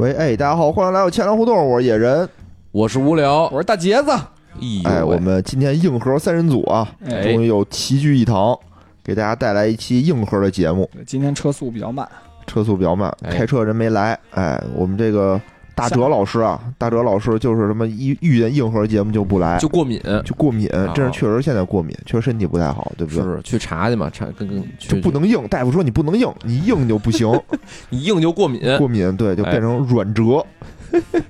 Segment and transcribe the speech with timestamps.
[0.00, 2.26] 喂，哎，大家好，欢迎来到千聊互动，我是野人。
[2.72, 4.10] 我是无聊，我是大杰子。
[4.12, 8.58] 哎，哎我们今天硬核三人组啊，哎终于又齐聚一堂，
[9.04, 10.88] 给大家带来一期硬核的节目。
[11.06, 12.08] 今天车速比较慢，
[12.46, 14.18] 车速比较慢，哎开车人没来。
[14.30, 15.38] 哎，我们这个
[15.80, 23.22] 大哲老师啊，大哲老师就是什么一遇见硬核节目就不来，就过敏，就过敏，啊这是确实现在过敏，确实身体不太好，对不对？
[23.22, 27.28] 是去查去嘛，查跟跟就不能硬，大夫说你不能硬，你硬就不行，
[27.88, 30.44] 你硬就过敏，过敏对就哎变成软折，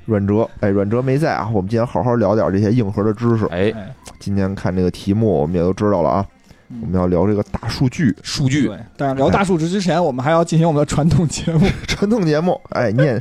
[0.06, 0.48] 软折。
[0.60, 3.46] 哎，软折没在啊，我们今天好好聊点这些硬核的知识。
[3.46, 6.26] 哎，哎，今天看这个题目，我们也都知道了啊，
[6.70, 8.78] 嗯我们要聊这个大数据数据对。
[8.96, 11.66] 但是聊大数据之前，我们还要进行我们的传统节目。
[11.86, 12.58] 传统节目。
[12.70, 13.18] 哎，念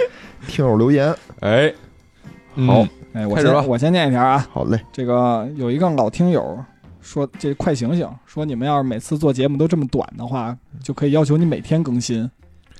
[0.47, 3.61] 听友留言，哎，好嗯哎，我开始吧。
[3.61, 4.79] 先我先念一条啊，好嘞。
[4.91, 6.57] 这个有一个老听友
[7.01, 12.29] 说，这快醒醒，说你们要是每次做节目都这么短的话，就可以要求你每天更新。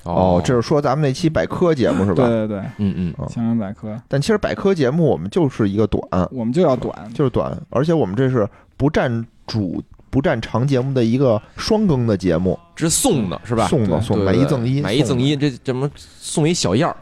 [0.04, 2.26] 哦，这是说咱们那期百科节目是吧？
[2.26, 4.00] 对对对，嗯嗯，哦相声百科。
[4.08, 13.68] 但其实百科节目我们就是一个短，我们就要短，就是短，而且我们这是不占主、不占长节目的一个双更的节目，这是送的是吧？
[13.68, 16.96] 送的送对买一赠一，买一赠一，这怎么送一小样儿？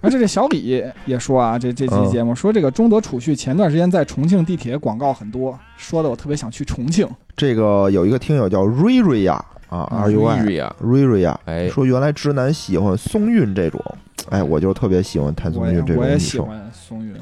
[0.00, 7.08] 而且这小李也说啊，这这期嗯节目说这个中德储蓄前段时间在重庆地铁广告很多，说的我特别想去重庆。
[7.36, 13.82] 这个有一个听友叫瑞瑞呀啊嗯，R U I 瑞呀，瑞瑞呀，哎，说原来直男喜欢松韵这种，
[14.28, 17.14] 哎，我就特别喜欢谭松韵这种我也女生，喜欢松韵，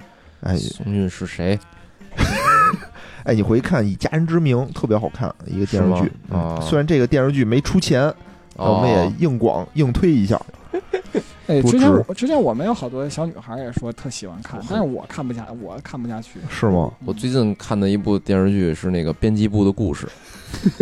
[0.42, 1.58] 哎松韵是谁？
[3.24, 8.12] 哎，你回去看《以家人之名》，特别好看一个电视剧啊虽然这个电视剧没出钱，
[8.56, 10.40] 我们也哦硬广硬推一下。
[11.48, 16.38] 哎，之前我之前我们有好多小女孩也说特喜欢看，但是我看不下，我看不下去。
[16.48, 16.90] 是吗？
[17.04, 20.08] 我最近看的一部电视剧是那个编辑部的故事，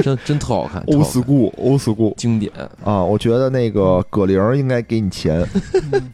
[0.02, 2.52] 真真特好看，特欧好看 school 欧 school 经典，
[2.84, 5.44] 啊，我觉得那个葛玲应该给你钱，
[5.92, 6.10] 嗯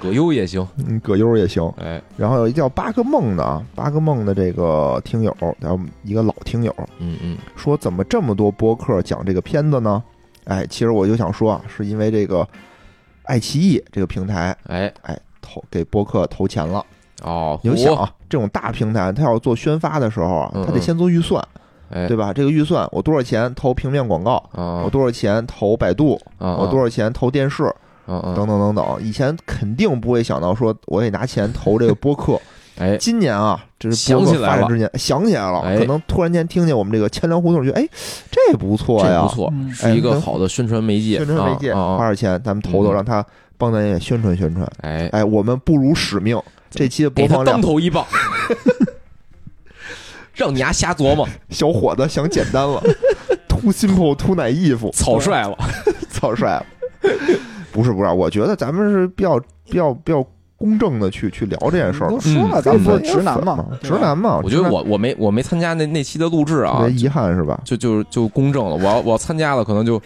[0.00, 1.70] 葛优也行，嗯，葛优也行。
[1.78, 6.74] 哎，然后有一叫八个梦的啊，八个梦的这个听友，然后一个老听友。
[6.98, 10.02] 嗯嗯，说，怎么这么多播客讲这个片子呢？
[10.44, 12.48] 哎，其实我就想说啊，是因为这个
[13.24, 16.84] 爱奇艺这个平台，哎，哎，投给播客投钱了。
[17.22, 21.46] 哦，你就想啊，这种大平台，它要做宣发的时候啊嗯，它得先做预算，
[21.90, 22.32] 哎，对吧？
[22.32, 27.70] 这个预算我多少钱投平面广告，啊，我多少钱投百度，啊，我多少钱投电视，
[28.34, 28.98] 等等等等。
[29.00, 32.40] 以前肯定不会想到说我得拿钱投这个播客。
[32.78, 34.54] 哎，今年啊，这是播客想起来了。
[34.54, 35.76] 发展之年，想起来了，哎。
[35.76, 37.86] 可能突然间听见我们这个千粮胡同，觉得哎，
[38.30, 39.70] 这不错呀，这不错，嗯。
[39.74, 42.94] 是一个好的宣传媒介，宣传媒介，花点钱，咱们投投，嗯。
[42.94, 43.22] 让他
[43.58, 44.66] 帮咱也宣传宣传。
[44.80, 46.40] 哎，哎，我们不辱使命，
[46.70, 48.02] 这期的播放量当，头一棒，
[50.32, 52.82] 让你丫瞎琢磨，小伙子想简单了
[53.46, 55.58] ，too simple too naive，草率了，
[56.10, 56.64] 草率了。
[57.72, 60.24] 不是不是，我觉得咱们是比较比较比较
[60.56, 62.16] 公正的去去聊这件事儿嘛。
[62.16, 64.40] 都说了，嗯咱们不是直男嘛嘛，，对吧直男嘛。
[64.42, 67.60] 我觉得我我没我没参加那那期的录制啊特别，遗憾是吧？
[67.64, 70.00] 就就就公正了，我要我要参加了，可能就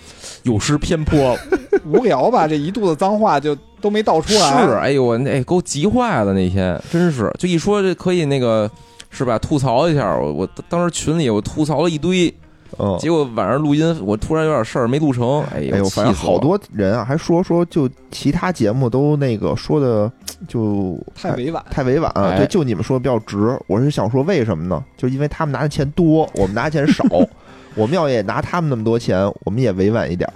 [0.44, 1.36] 有失偏颇。
[1.86, 2.46] 无聊吧？
[2.46, 4.78] 这一肚子脏话就都没倒出来是，来。
[4.80, 8.70] 哎呦我哎给我急坏了那天，真是就一说这可以那个
[9.10, 9.38] 是吧？
[9.38, 12.32] 吐槽一下，我我当时群里我吐槽了一堆，
[12.78, 12.96] 嗯。
[12.98, 20.10] 结果晚上录音我突然有点事儿没录成，哎呦，哎呦，反正好多人啊，还说说就其他节目都那个说的
[20.48, 23.58] 就太委婉，太委婉，哎对，就你们说的比较直。
[23.66, 24.82] 我是想说为什么呢？
[24.96, 27.04] 就因为他们拿的钱多，我们拿的钱少。
[27.76, 30.34] 我们要也拿他们那么多钱，我们也委婉一点儿，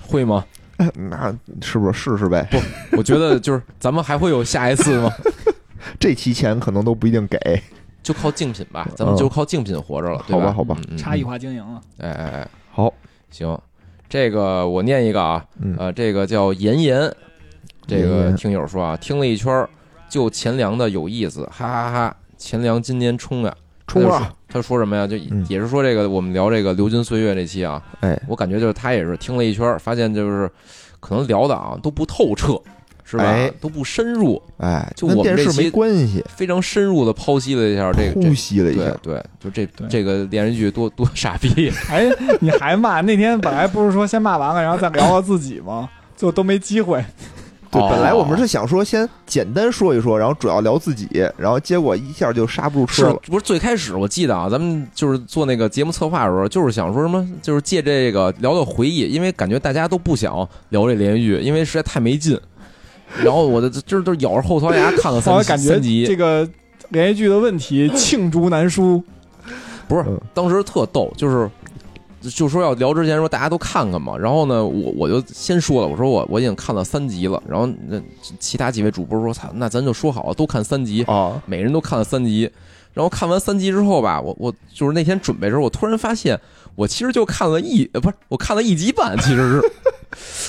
[0.00, 0.44] 会吗？
[0.94, 2.46] 那是不是试试呗？
[2.50, 5.10] 不我觉得就是咱们还会有下一次吗？
[6.00, 7.38] 这期钱可能都不一定给。
[8.06, 10.52] 就靠竞品吧，咱们就靠竞品活着了，对吧？
[10.52, 11.24] 好吧好吧差异。
[11.24, 11.80] 化经营了。
[11.98, 12.92] 哎哎哎，好，
[13.32, 13.58] 行，
[14.08, 17.12] 这个我念一个啊，嗯，呃，这个叫妍妍，
[17.84, 19.66] 这个听友说啊，听了一圈，
[20.08, 23.52] 就钱粮的有意思，哈哈哈钱粮今年冲呀，
[23.88, 24.32] 冲啊！
[24.46, 25.04] 他说什么呀？
[25.04, 30.48] 就嗯也是说这个我们聊这个流金岁月这期啊，哎，我感觉就是他也是听了一圈，发现就是
[31.00, 32.56] 可能聊的啊都不透彻，
[33.08, 33.48] 是吧哎？
[33.60, 38.82] 都不深入，哎，就跟我们这期电视没关系，非常深入的剖析了一下这个剖析了一下。
[39.00, 42.04] 对对，就这这个电视剧多多傻逼， 哎，
[42.40, 43.00] 你还骂？
[43.02, 45.88] 那天本来不是说先骂完了，然后再聊聊自己吗？
[46.16, 47.04] 最后都没机会。
[47.70, 53.20] 对，哦本来我们是想说先简单说一说，然后主要聊自己，然后结果一下就刹不住车是了。
[53.26, 60.36] 不是最开始我记得啊，咱们就是做那个节目策划的时候，就是想说什么，就是借这个聊聊回忆，因为感觉大家都不想
[60.70, 62.38] 聊这连续剧，因为实在太没劲。
[63.24, 66.48] 然后我的就是都咬着后槽牙看了三三集，这个
[66.90, 69.02] 连续剧的问题 罄竹难书。
[69.88, 71.48] 不是嗯当时特逗，就是
[72.20, 78.00] 就说要聊之前说大家都看看嘛，然后呢，我我就先说了，我说我我已经看了三集了，然后那
[78.40, 82.50] 其他几位主播说，操，那咱就说好了，都看三集，啊，每人都看了三集。
[82.94, 86.40] 然后看完三集之后吧，我我就是那天准备的时候，我突然发现，
[86.76, 89.72] 我其实就看了一呃不是，我看了一集半， 其实是。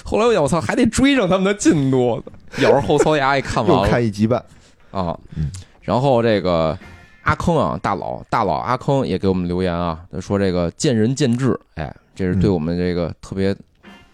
[0.06, 2.21] 后来我想，我操，还得追上他们的进度，
[2.59, 4.39] 咬着后槽牙也看完又了看一集半，
[4.91, 5.50] 啊嗯。
[5.81, 6.77] 然后这个
[7.24, 13.56] 阿坑啊，大佬大佬阿坑也给我们留言啊，他说这个见仁见智，哎，这是对我们这个特别、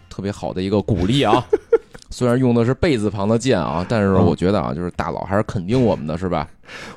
[0.08, 1.44] 特别好的一个鼓励啊。
[2.10, 6.48] 虽然用的是贝字旁的见啊，但是嗯我觉得啊，就是大佬还是肯定我们的是吧？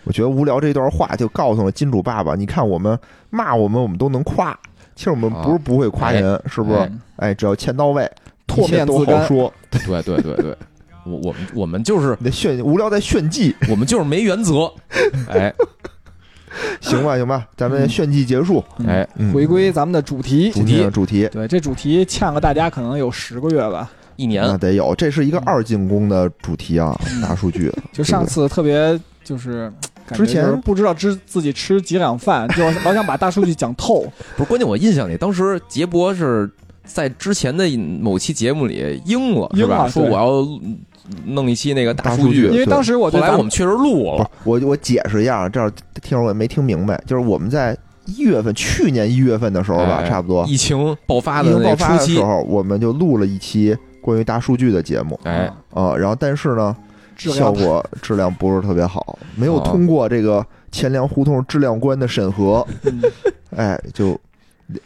[0.04, 2.98] 我觉得无聊这段话就告诉了金主爸爸，你看我们
[3.32, 4.58] 骂我们，我们都能夸。
[4.98, 6.80] 其实我们不是不会夸人，是不是？
[6.80, 8.10] 哎哎，只要钱到位，
[8.48, 9.54] 唾面都好说。
[9.70, 10.58] 对对对对，
[11.06, 14.70] 我我们我们就是你的炫无聊在炫技，我们就是没原则，
[15.30, 15.54] 哎
[16.82, 18.64] 行吧行吧，咱们嗯炫技结束。
[18.80, 20.50] 嗯哎，嗯回归咱们的主题。
[20.52, 23.92] 主题的主题对，这主题欠了大家可能有十个月吧。
[24.16, 27.72] 一年那得有，这是一个二进宫的主题啊，嗯大数据。
[27.94, 29.72] 就上次特别就是。
[30.14, 34.02] 之前不知道吃自己吃几两饭， 就老想把大数据讲透。
[34.38, 36.50] 不是关键，我印象里当时杰博是
[36.84, 37.68] 在之前的
[38.02, 39.78] 某期节目里应了，是吧？
[39.78, 39.92] 应了对。
[39.92, 40.48] 说我要
[41.26, 42.48] 弄一期那个数大数据。
[42.48, 45.72] 因为当时我后对咱们来我们确实录不是了，我我解释一下，这样
[46.02, 50.46] 听众没听明白，就是我们在一月份，去年一月份的时候吧，哎差不多。
[50.48, 55.20] 疫情爆发的那爆发初期，的时候，我们就录了一期关于大数据的节目。
[55.24, 55.94] 哎，啊。
[55.96, 56.74] 然后但是呢，
[57.18, 63.02] 质量效果质量不是特别好，没有哦通过这个钱粮胡同质量关的审核，嗯
[63.58, 64.20] 哎，就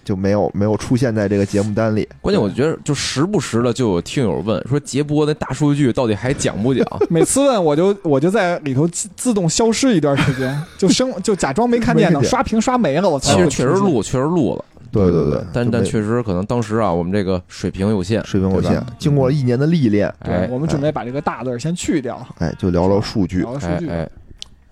[0.05, 2.07] 就没有没有出现在这个节目单里。
[2.21, 6.85] 关键我觉得就时不时的就有听友问说杰波那大数据到底还讲不讲？
[7.09, 13.49] 每次问我就我就在里头自自动消失一段时间，就生就假装没看见呢，刷屏刷没了，我操其实。
[13.49, 23.87] 确实录，确实录了，对对对，但但确实可能当时啊，我们这个水平有限，水平有限，经过了一年的历练，哎对，我们准备把这个大字儿先去掉，哎，就聊聊数据聊聊数据。
[23.89, 24.09] 哎哎，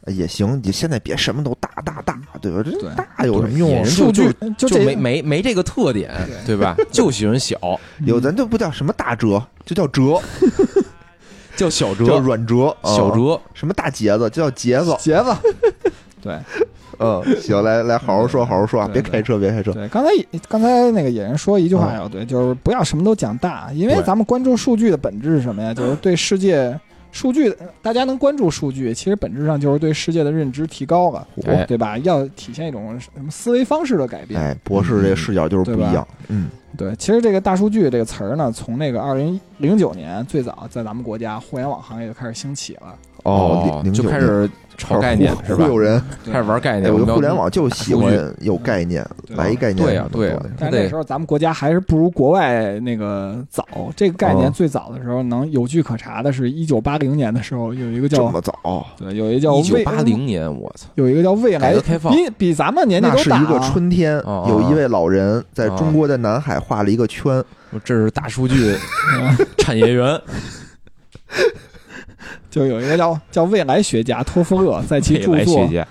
[0.06, 0.60] 哎也行。
[0.63, 2.62] 你现在别什么都大大大，对吧？
[2.63, 6.12] 这大有什么用数据就没没没这个特点，
[6.45, 6.75] 对吧？
[6.92, 7.57] 就喜欢小，
[8.06, 10.19] 有咱就不叫什么大折，就叫折
[11.56, 14.95] 叫小折叫，软折，啊小折，什么大节子，就叫节子。
[15.00, 15.36] 节子。
[16.21, 16.38] 对
[17.00, 19.72] 嗯，行，来来，好好说，好好说啊，别开车，别开车。
[19.72, 20.10] 对，刚才
[20.48, 25.74] 刚才那个野人说一句话要对，就是不要什么都讲大，因为咱们关注数据的本质是什么呀？
[25.74, 26.78] 就是对世界
[27.12, 31.98] 数据，大家能关注数据，其实本质上就是对世界的认知提高了，哎对吧？
[32.00, 34.40] 要体现一种什么思维方式的改变。
[34.40, 36.07] 哎，博士这视角就是不一样。
[36.28, 42.95] 嗯，对，其实这个大数据这个词儿呢，从那个二零零九年最早在咱们国家互联网行业就开始兴起了。
[43.24, 44.50] 哦，就开始
[44.80, 45.74] 炒概念 是吧忽？
[45.74, 46.02] 悠人。
[46.26, 49.06] 开始玩概哎，念，我觉得互联网就喜欢有概念，
[49.36, 49.86] 来一概念。
[49.86, 53.64] 对呀对呀但那时候咱们国家还是不如国外那个早。
[53.96, 63.70] 这个概念哦最早的时候能有据可查的是，一九八零年的时候有一个叫这么早，对，有一个叫一九未八零年，我操，有一个叫未来的开放比比咱们年纪那是一个都大啊。
[63.72, 67.44] 春天，哦有一位老人在中国的南海画了一个圈。
[67.84, 68.76] 这是大数据
[69.60, 70.20] 产业园，
[72.50, 75.88] 就有一个叫叫未来学家托夫勒在其著作《来学家，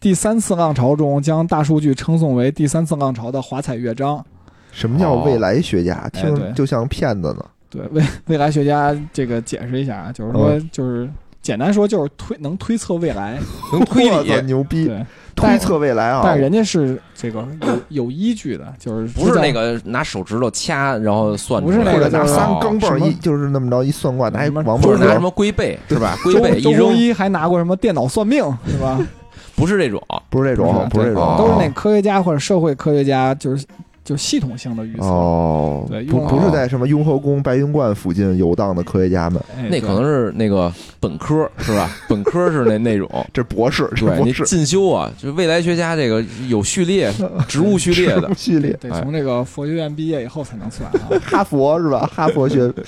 [0.00, 4.24] 第三次浪潮》中，将大数据称颂为第三次浪潮的华彩乐章。
[4.70, 6.08] 什么叫哦未来学家？
[6.12, 7.44] 听就像骗子呢。
[7.70, 11.08] 对，未未来学家这个解释一下啊，就是说，嗯就是
[11.42, 13.38] 简单说，就是推能推测未来。
[13.72, 14.86] 能推理，牛逼！
[14.86, 15.04] 对，
[15.38, 16.22] 推测未来啊！
[16.24, 17.46] 但人家是这个
[17.88, 26.16] 有有依据的，就是不是那个拿手指头掐然后算出来，不是那个拿三钢镚儿一，就是那么着一算卦，拿一什么王八就是拿什，么龟背是吧？
[26.22, 28.98] 龟背一扔，一还拿过什么电脑算命，是吧？
[29.56, 33.66] 不是这种，不是这种，不是这种，哦都是那科学家或者社会科学家，就是
[34.08, 35.04] 就系统性的预测。
[35.04, 41.90] 哦，不对不不是在什么雍和宫、白云观附近游荡的科学家们，哎那可能是那个本科是吧？
[42.08, 43.06] 本科是那那种。
[43.34, 47.12] 这博士，这对你博士进修啊，就未来学家这个有序列、
[47.46, 51.20] 植物序列的，序列，得从这个佛学院毕业以后才能算啊。
[51.22, 52.10] 哈佛是吧？
[52.10, 52.84] 哈佛学， 对，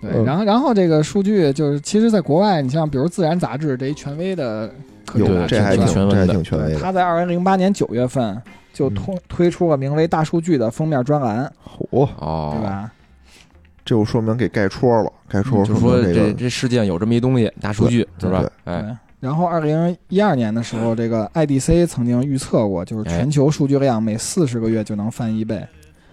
[0.00, 4.70] 嗯然后然后这个数据就是，其实在国外，你像比如《自然》杂志这一权威的
[5.04, 6.80] 科学有杂志，这还挺这还挺权威的挺权威的。
[6.80, 8.40] 他在二零零八年九月份
[8.76, 11.50] 就推推出了名为《大数据》的封面专栏，
[11.90, 12.92] 嚯，哦，对吧？
[13.84, 18.42] 这就说明给盖戳了，盖戳就说这这个这世界上有这么一东西，大数据对是吧？
[18.64, 18.74] 对？
[18.74, 25.66] 哎，然后二零一二年的时候，这个 IDC 曾经预测过，就是全球数据量每四十个月就能翻一倍，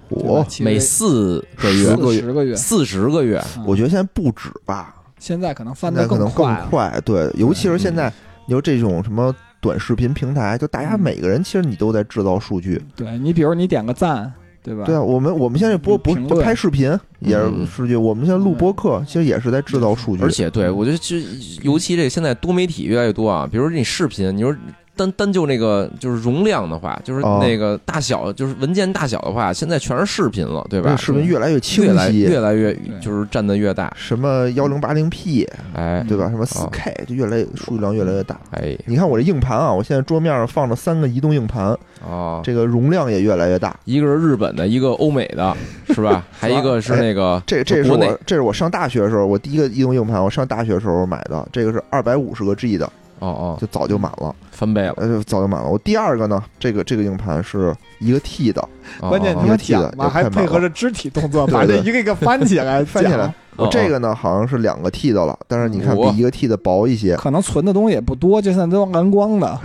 [0.09, 0.29] 对吧？
[0.29, 1.89] 嚯，其实每四个月。
[1.89, 2.15] 十个月。
[2.15, 6.31] 四十个月，四十个月，嗯我觉得现在不止吧，现在可能翻得现在可能
[6.69, 7.97] 快对，尤其是现嗯。
[7.97, 8.13] 在
[8.47, 10.99] 有这种什么短视频平台，就大家嗯。
[10.99, 14.83] 每个人其实你都在制造数据，对你，比如你点个赞，对吧？
[14.83, 16.89] 对啊，我们我们现在播不不拍视频
[17.19, 17.65] 也是嗯。
[17.65, 21.15] 数据，我们现在录播客其实也是在制造数据，而且对我觉得就
[21.61, 24.53] 尤其这个现在多媒体越来越多啊，比如你视频，你说
[24.95, 30.95] 单单就那个就是容量的话，就是哦那个大小，就是文件大小的话，现在全是视频了，对吧？
[30.95, 36.29] 视频越来越清越来晰，越来越就是占的越大，什么幺零八零 P 哎对吧？
[36.29, 38.39] 什么四 K 就越来越数据量越来越大。
[38.51, 43.75] 哎你看我这硬盘啊，我现在桌面上放着三个移动硬盘，哦，这个容量也越来越大。
[43.85, 45.55] 一个是日本的，一个欧美的，
[45.93, 46.25] 是吧？
[46.31, 52.89] 还一个是那个这这是国内我这是我上大学的时候，我第一个移动硬盘，我上大学的时候买的，这个是二百五十个 G 的，
[53.23, 53.57] 哦哦。
[53.59, 55.69] 就早就满了，翻倍了，呃，就早就满了。
[55.69, 58.61] 我第二个呢，这个这个硬盘是一个 T 的，
[58.99, 63.33] 哦关键你们哦哦记得讲吧，要还配合着肢体动作，把这一个一个翻起来， 翻起来。
[63.55, 67.15] 我哦这个呢好像是两个 T 的了，但是你看比一个 T 的薄一些。
[67.15, 69.59] 可能存的东西也不多，就现在都蓝光的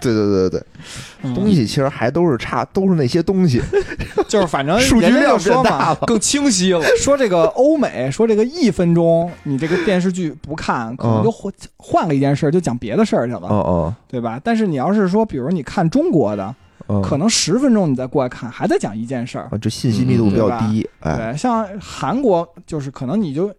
[0.00, 3.60] 对对对对东西其实还都是差，都是那些东西，
[4.28, 5.94] 就是反正 数据量说嘛。
[6.06, 14.40] 更清晰了， 说这个欧美说这个一分钟你这个电视剧不看，可能就换换了一件事儿，就讲别的事儿去了，哦哦对吧？
[14.42, 16.54] 但是你要是说，比如你看中国的，
[16.88, 19.48] 嗯，可能十分钟你再过来看，还在讲一件事儿。
[19.50, 23.52] 啊这信息密度比较低，哎，对，像韩国就是可能你就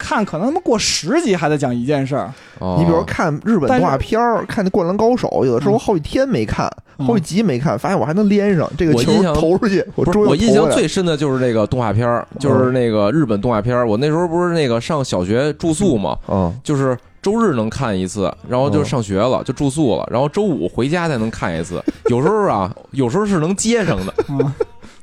[0.00, 2.32] 看，可能他妈过十集还在讲一件事儿。
[2.58, 13.86] 哦你比如看日本动画片儿，看那《灌篮高手》，有的时候嗯好几天没看，嗯好几集没看，发现我还能连上这个球我印象投出去，我印象最深的就是这个动画片儿，就是那个日本动画片儿。
[13.86, 21.82] 我那时候不是那个上小学住宿嘛，嗯就是周日能看一次，然后就上学了，就住宿了，然后周五回家才能看一次。
[22.06, 24.14] 有时候啊，有时候是能接上的。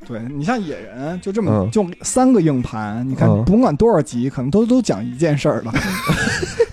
[0.08, 5.72] 嗯，对你像野人就这么嗯就三个硬盘，你看嗯甭管多少集，可能都都讲一件事儿了。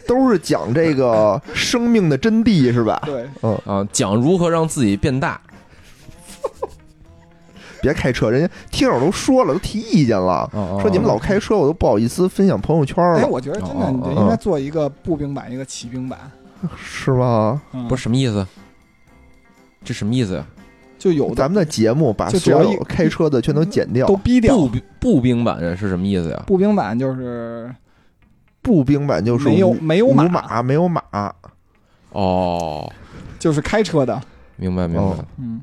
[0.07, 3.01] 都是讲这个生命的真谛，是吧？
[3.05, 5.41] 对，嗯啊，讲如何让自己变大。
[7.81, 16.19] 别开车，人家听友都说了，都提意见了，哦说你们老开车，我都不好意思分享朋友圈了哎，我觉得真的你就应该做一个步兵版，一个骑兵版。
[16.77, 17.59] 是吧？
[17.73, 18.45] 嗯不是什么意思？
[19.83, 20.45] 这什么意思呀？
[21.05, 24.67] 就有咱们的节目把就只要一所有开车的全都剪掉都，逼掉步。
[24.69, 26.43] 兵步兵版是什么意思呀？
[26.47, 27.71] 步兵版就是
[28.63, 31.03] 步兵版就是没有无没有马马，没有马，
[32.09, 32.91] 哦，
[33.37, 34.19] 就是开车的。
[34.55, 35.25] 明白明白哦。
[35.37, 35.61] 嗯，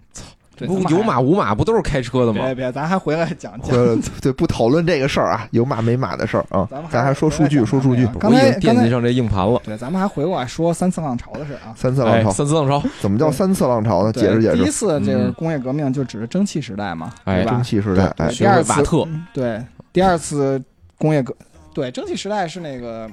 [0.66, 2.54] 有马无马不都是开车的吗别？
[2.54, 3.76] 别，咱还回来讲讲。
[3.76, 9.60] 回来对不讨论这个事儿啊，有马没马的事儿啊咱们，咱还说数据，说数据，刚才刚才惦记上这硬盘了。
[9.64, 11.72] 对，咱们还回过来说三次浪潮的事儿啊。
[11.72, 14.12] 哎，三次浪潮三次浪潮，怎么叫三次浪潮呢？
[14.12, 14.56] 解释解释。
[14.56, 17.62] 第一次这个嗯工业革命就指着蒸汽时代嘛，哎对吧蒸？
[17.62, 20.62] 汽时代，哎第二次瓦特，对，第二次
[20.98, 21.34] 工业革，
[21.74, 23.10] 对，蒸汽时代是那个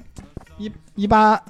[0.58, 1.42] 一一八，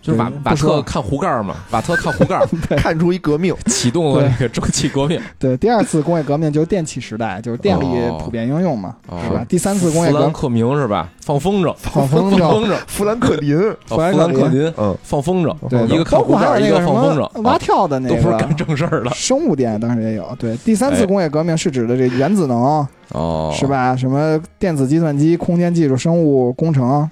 [0.00, 2.40] 就是瓦 瓦特看壶盖嘛，瓦特看壶盖，
[2.76, 9.18] 看出一革命，启动了这个蒸汽革命， 对，第二次工业革命就是电气时代，就是电力哦普遍应用嘛，哦。
[9.24, 9.44] 是吧？
[9.48, 10.18] 第三次工业革命。
[10.18, 11.08] 富兰克明是吧？
[11.20, 13.56] 放风筝，放风放筝，风筝，富兰克林，
[13.90, 14.72] 哦富兰克林。
[14.76, 20.26] 嗯，放风筝，对，一个看壶盖，一个放风筝，么蛙啊跳的那都不是干个正事儿的生物电，当时也有。
[20.38, 23.66] 对，第三次哎工业革命是指的这原子能，哦，是？
[23.66, 23.94] 吧？
[23.94, 27.08] 什么电子计算机、空间技术、生物工程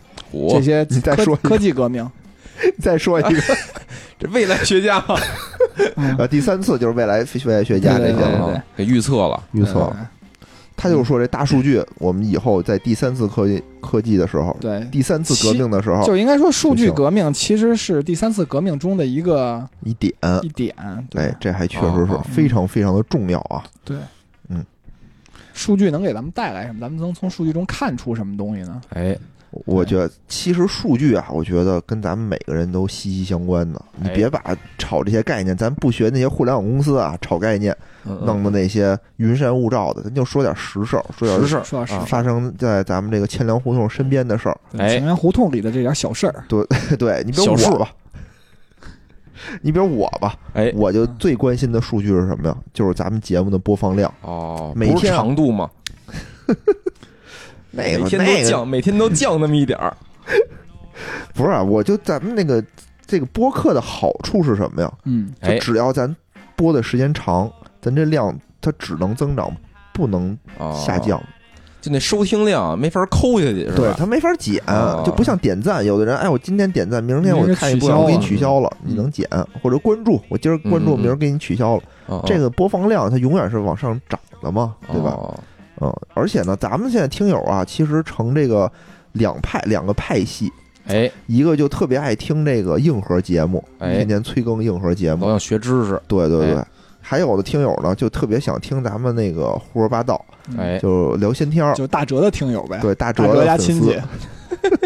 [0.48, 2.08] 这些科说科技革命。
[2.80, 3.40] 再说一个，
[4.18, 5.18] 这未来学家嘛，
[5.96, 10.10] 嗯 呃，第三次就是未来未来学家这些了，对对对啊给预测了，预测了。
[10.78, 20.74] 他就是说这大数据，我们以后在第三次科技科技的时候，对，第三次革命的时候，就应该说数据革命其实是第三次革命中的一个一点，一点。
[21.08, 23.64] 对哎，这还确实是非常非常的重要啊。
[23.86, 23.96] 对，
[24.50, 24.62] 嗯，
[25.54, 26.78] 数据能给咱们带来什么？
[26.78, 28.78] 咱们能从数据中看出什么东西呢？
[28.90, 29.16] 哎，
[29.64, 33.80] 我觉得其实数据啊，我觉得跟咱们每个人都息息相关的。
[33.96, 34.40] 你哎别把
[34.76, 44.58] 炒这些概念，咱不学那些互联网公司啊，炒概念，弄的那些云山雾罩的，咱就说点实事儿，说点实事儿说到实啊发生在咱们这个千粮胡同身边的事儿。
[44.76, 46.64] 哎前面胡同里的这点小事儿， 对
[46.98, 47.92] 对你比如我吧，
[49.62, 52.56] 你比如我吧，哎，我就最关心的数据是什么呀？
[52.72, 54.12] 就是咱们节目的播放量。
[54.22, 55.70] 哦，每天啊长度嘛，
[56.46, 56.54] 那
[57.76, 59.96] 每天个那个都降，每天都降那么一点儿，
[61.34, 62.62] 不是啊，我就咱们那个
[63.06, 64.92] 这个播客的好处是什么呀？
[65.04, 66.14] 嗯，就哎，只要咱
[66.56, 69.54] 播的时间长，咱这量它只能增长，
[69.92, 71.22] 不能哦下降。
[71.78, 73.94] 就那收听量没法抠下去，是对，吧？
[73.96, 79.28] 它没法减哦，就不像点赞，有的人哎，我今天点赞，明天我看一播，我给你取消了你能减
[79.62, 81.82] 或者关注，我今儿关注，明儿给你取消了。
[82.06, 85.10] 哦这个播放量它永远是往上涨的嘛，对吧？
[85.10, 85.38] 哦
[85.80, 88.70] 嗯，而且呢，咱们现在听友啊，其实成这个
[89.12, 90.50] 两派两个派系，
[90.86, 96.66] 哎，一个就特别爱听这个硬核节目，哎天天催更硬核节目都，想学知识，对对对哎，
[97.00, 104.00] 还有的听友呢，就特别想听咱们那个胡说八道，嗯哎，就聊闲天儿，就大哲的听友呗，对大大哲哲的粉丝家亲戚，，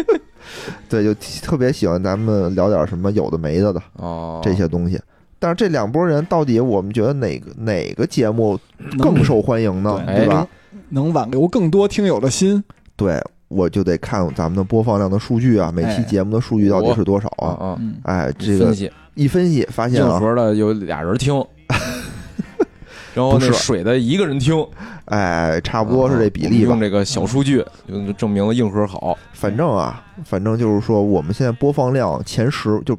[0.89, 4.99] 对，就特别喜欢咱们聊点什么有的没的的哦，这些东西。
[5.39, 8.59] 但是这两拨人到底我们觉得哪个哪个节目
[8.99, 9.99] 更受欢迎呢？
[10.05, 10.47] 对对吧？
[10.91, 12.63] 能挽留更多听友的心。
[12.95, 17.79] 对，我就得看咱们的播放量的数据啊，每期哎节目的数据到底是多少啊？
[18.03, 21.33] 哎，这个分析一分析发现了，硬核的有俩人听，
[23.13, 24.65] 然后是那水的一个人听，
[25.05, 26.79] 哎，差不多是这比例吧用。
[26.79, 29.17] 这个小数据就证明了硬核好。
[29.33, 32.97] 反正啊，反正就是说，我们现在播放量前十，就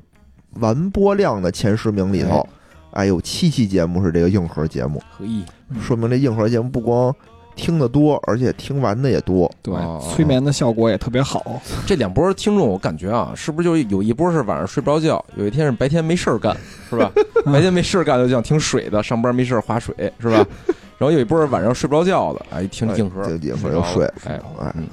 [0.61, 2.47] 完播量的前十名里头，
[2.91, 5.45] 哎，有七期节目是这个硬核节目，可以
[5.81, 7.15] 说明这硬核节目不光
[7.55, 9.51] 听得多，而且听完的也多。
[9.63, 11.61] 对哦，催眠的效果也特别好。
[11.87, 16.57] 这两波听众，我感觉啊，是不是就有一波是晚上睡不着觉，有一天是白天没事儿干，
[16.89, 17.11] 是吧？
[17.47, 20.47] 白天没事儿干就想听水的，上班没事儿划水，是吧？
[20.99, 24.87] 然后有一波是晚上睡不着觉的，哎，一听硬核硬核就睡哎，哎嗯，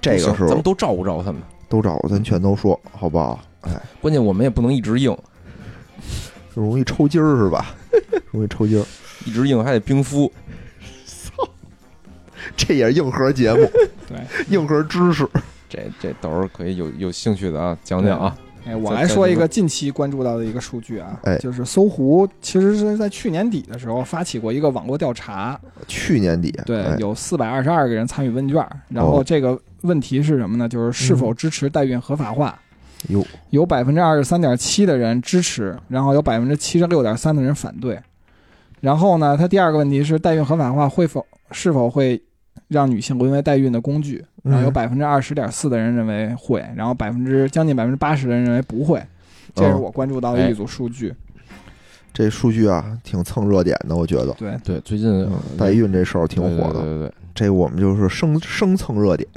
[0.00, 1.40] 这个是行咱们都照顾照顾他们。
[1.68, 3.38] 都照顾咱全都说，好不好？
[3.60, 5.16] 哎，关键我们也不能一直硬，
[6.54, 7.74] 容易抽筋儿是吧？
[8.32, 8.84] 容易抽筋儿，
[9.26, 10.32] 一直硬还得冰敷。
[12.56, 13.70] 这也是硬核节目，
[14.08, 14.18] 对，
[14.48, 15.28] 硬核知识。
[15.68, 18.36] 这这到时候可以有有兴趣的啊，讲讲啊。
[18.66, 30.68] 哎，我来说一个近期关注到的一个数据啊，哎就是搜狐其实是在去年底的时候发起过一个网络调查，去年底，对，哎有四百二十二个人参与问卷，然后哦这个问题是什么呢？
[30.68, 32.58] 就是是否支持代孕合法化？
[33.08, 37.98] 有，有百分之二十三点七的人支持，然后有百分之七十六点三的人反对。
[38.80, 42.20] 然后呢，它第二个问题是代孕合法化会否是否会
[42.68, 44.24] 让女性沦为代孕的工具？
[44.44, 49.02] 然后有嗯百分之二十点四的人认为会，然后百分之将近百分之八十的人认为不会。
[49.54, 51.12] 这是哦我关注到的一组数据。
[52.12, 54.32] 这数据啊，挺蹭热点的，我觉得。
[54.32, 59.28] 对，对，最近嗯，代孕这事儿挺火的，对对对，这我们就是生生蹭热点，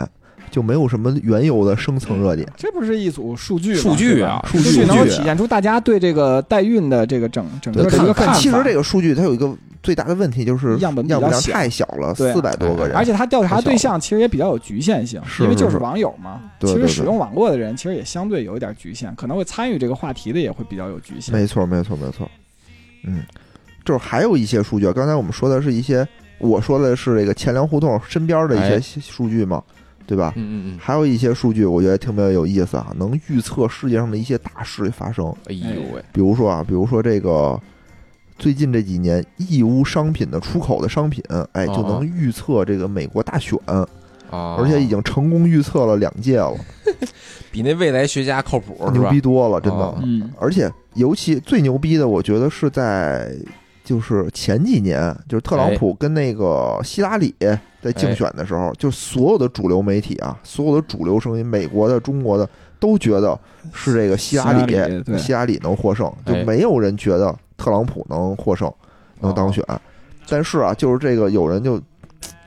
[0.50, 2.48] 就没有什么原有的生蹭热点。
[2.58, 3.80] 这不是一组数据吗？
[3.80, 8.34] 数据啊数数据能够体现出大家对这个代孕的这个整整个的一个看法。
[8.34, 16.42] 但其实这个数据它有一个最大的问题，就是样本比较样本量小太小了，四百多个人，而且他调查对象其实也比较有局限性，因为就是是网友嘛。
[16.60, 21.34] 其实使用网络的人其实也相对有一点局限，可能会参与这个话题的也会比较有局限。
[21.34, 22.30] 没错，没错，没错。
[23.04, 23.24] 嗯，
[23.84, 29.64] 就是还有一些数据，刚才我们说的是一些，我说的是这个钱粮胡同身边的一哎些数据嘛，
[30.06, 30.34] 对吧？
[30.36, 35.26] 嗯嗯嗯，还有一些数据，我觉得特别有意思啊，能预测世界上的一些大事发生。
[35.48, 37.60] 哎呦喂，比如说啊，比如说这个
[38.42, 43.88] 最近这几年义乌商品的出口的商品，哎，哦就能预测这个美国大选，啊，
[44.32, 46.52] 而且已经成功预测了两届了，
[47.52, 49.08] 比那未来学家靠谱牛？
[49.12, 49.80] 逼多了，真的。
[49.80, 50.00] 哦。
[50.02, 53.32] 嗯，而且尤其最牛逼的，我觉得是在
[53.84, 57.36] 就是前几年，就是特朗普跟那个希拉里
[57.80, 62.50] 在竞选的时候，就所有的主流媒体啊，所有的主流声音，美国的、中国的
[62.80, 63.40] 都觉得
[63.72, 68.74] 是这个希拉里希拉里希拉里能获胜，就哎没有人觉得特朗普能获胜，
[69.20, 69.64] 能当选。
[70.28, 71.80] 但是啊，就是这个有人就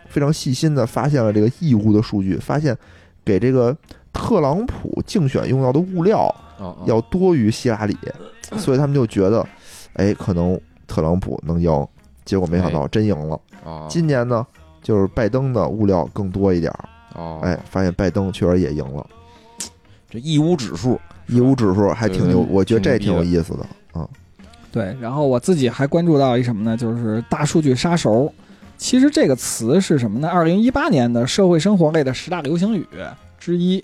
[0.09, 2.77] 非常细心的发现了这个义乌的数据，发现
[3.25, 3.77] 给这个
[4.13, 6.35] 特朗普竞选用到的物料。
[6.87, 7.97] 要多于希拉里，
[8.57, 9.47] 所以他们就觉得，
[9.95, 11.87] 哎，可能特朗普能赢。
[12.25, 13.39] 结果没想到真赢了。
[13.65, 14.47] 啊，今年呢，
[14.83, 19.07] 就是拜登的物料更多一点儿，哦，哎，发现拜登确实也赢了。
[20.09, 23.67] 这义乌指数义乌指数还挺有，对对我觉得这挺有意思的
[24.01, 24.09] 啊。
[24.75, 24.95] 对。
[25.01, 26.77] 然后我自己还关注到一什么呢？
[26.77, 28.31] 就是大数据杀熟。
[28.77, 30.29] 其实这个词是什么呢？
[30.29, 32.85] 二零一八年的社会生活类的十大流行语
[33.39, 33.83] 之一。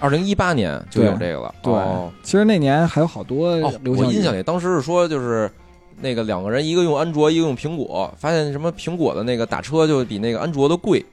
[0.00, 4.06] 二零一八年就有这个了，对哦其实那年还有好多哦，流行语。
[4.06, 5.50] 我印象里当时是说就是。
[6.02, 11.04] 那个两个人，一个用安卓，一个用苹果，发现什么苹果的那个打车就比那个安卓的贵，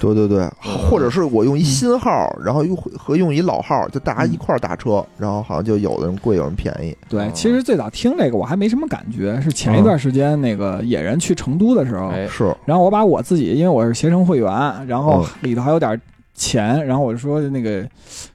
[0.00, 0.78] 对对对，嗯。
[0.90, 6.96] 或者是我用一新号，然后用和用一老号，就大家一块儿打车，然后好像就有的人贵，有人便宜。
[7.08, 14.50] 对哦，其实最早听这个我还没什么感觉，是前一段时间那个野人去成都的时候，哎，是，然后我把我自己，因为我是携程会员，
[14.88, 15.26] 然后嗯。
[15.42, 16.00] 里头还有点
[16.34, 17.86] 钱，然后我就说那个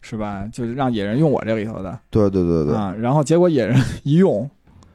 [0.01, 1.97] 是吧，就是让野人用我这里头的。
[2.11, 4.47] 对对对对，啊，然后结果野人一用，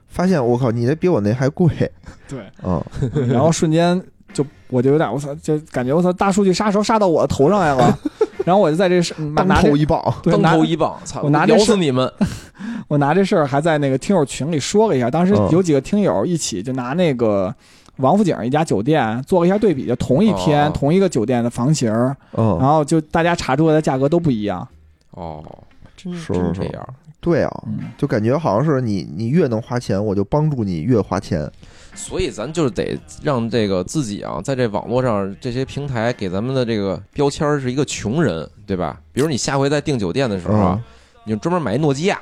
[0.07, 1.69] 发现我靠，你这比我那还贵。
[2.29, 2.81] 对，嗯！
[3.29, 4.01] 然后瞬间
[4.33, 7.99] 就我就有点我操，就感觉我操大数据杀手杀到我头上来了，
[8.45, 9.01] 然后我就在这
[9.45, 12.11] 拿头一棒，当头一棒，操，我拿这是咬死你们！
[12.89, 17.55] 我拿这事儿还在那个听友群里说了一下，当时嗯有几个听友一起就拿那个
[17.97, 24.67] 王府井一家酒店做了一下对比，就同一天、哦同一个酒店的房型，然嗯，后就大家查出来的价格都不一样。
[25.13, 25.45] 哦，
[25.97, 26.89] 真是是真这样。
[27.21, 31.51] 对啊，嗯，就感觉好像是你你越能花钱，我就帮助你越花钱。
[31.95, 39.01] 所以咱就是得让这个自己啊，在这网络上这些平台给咱们的这个标签儿是一个穷人，对吧？
[39.13, 40.85] 比如你下回在订酒店的时候啊，嗯，
[41.25, 42.19] 你就专门买一诺基亚，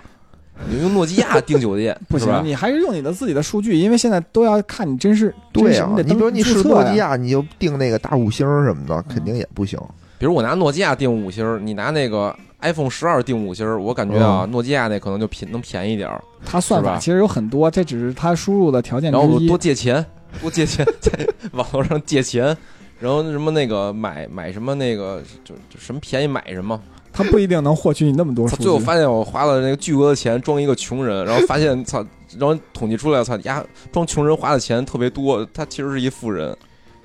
[0.66, 6.74] 你就用诺基亚订酒店， 不行，你还是用你的自己的数据，因为现在都要看你真是，对啊你比如你是登注册。
[6.74, 9.78] 诺基亚，你就订那个大五星什么的，嗯肯定也不行。
[10.18, 19.56] 比如我拿诺基亚订五星，你拿那个 iPhone 十二定五星儿，我感觉啊，诺基亚那可能就便能便宜点儿，它算法其实有很多，这只是它输入的条件之一然后多。
[19.56, 20.04] 借钱，
[20.40, 21.12] 多借钱， 在
[21.52, 22.56] 网络上借钱，
[22.98, 26.80] 然后什么那个买买什么那个就就什么便宜买什么，
[27.12, 28.64] 他不一定能获取你那么多数据。
[28.64, 32.04] 最后发现我花了那个巨额的钱装一个穷人，然后发现操，
[32.38, 36.56] 然后统计出来，操呀，装穷人花的钱特别多，他其实是一富人。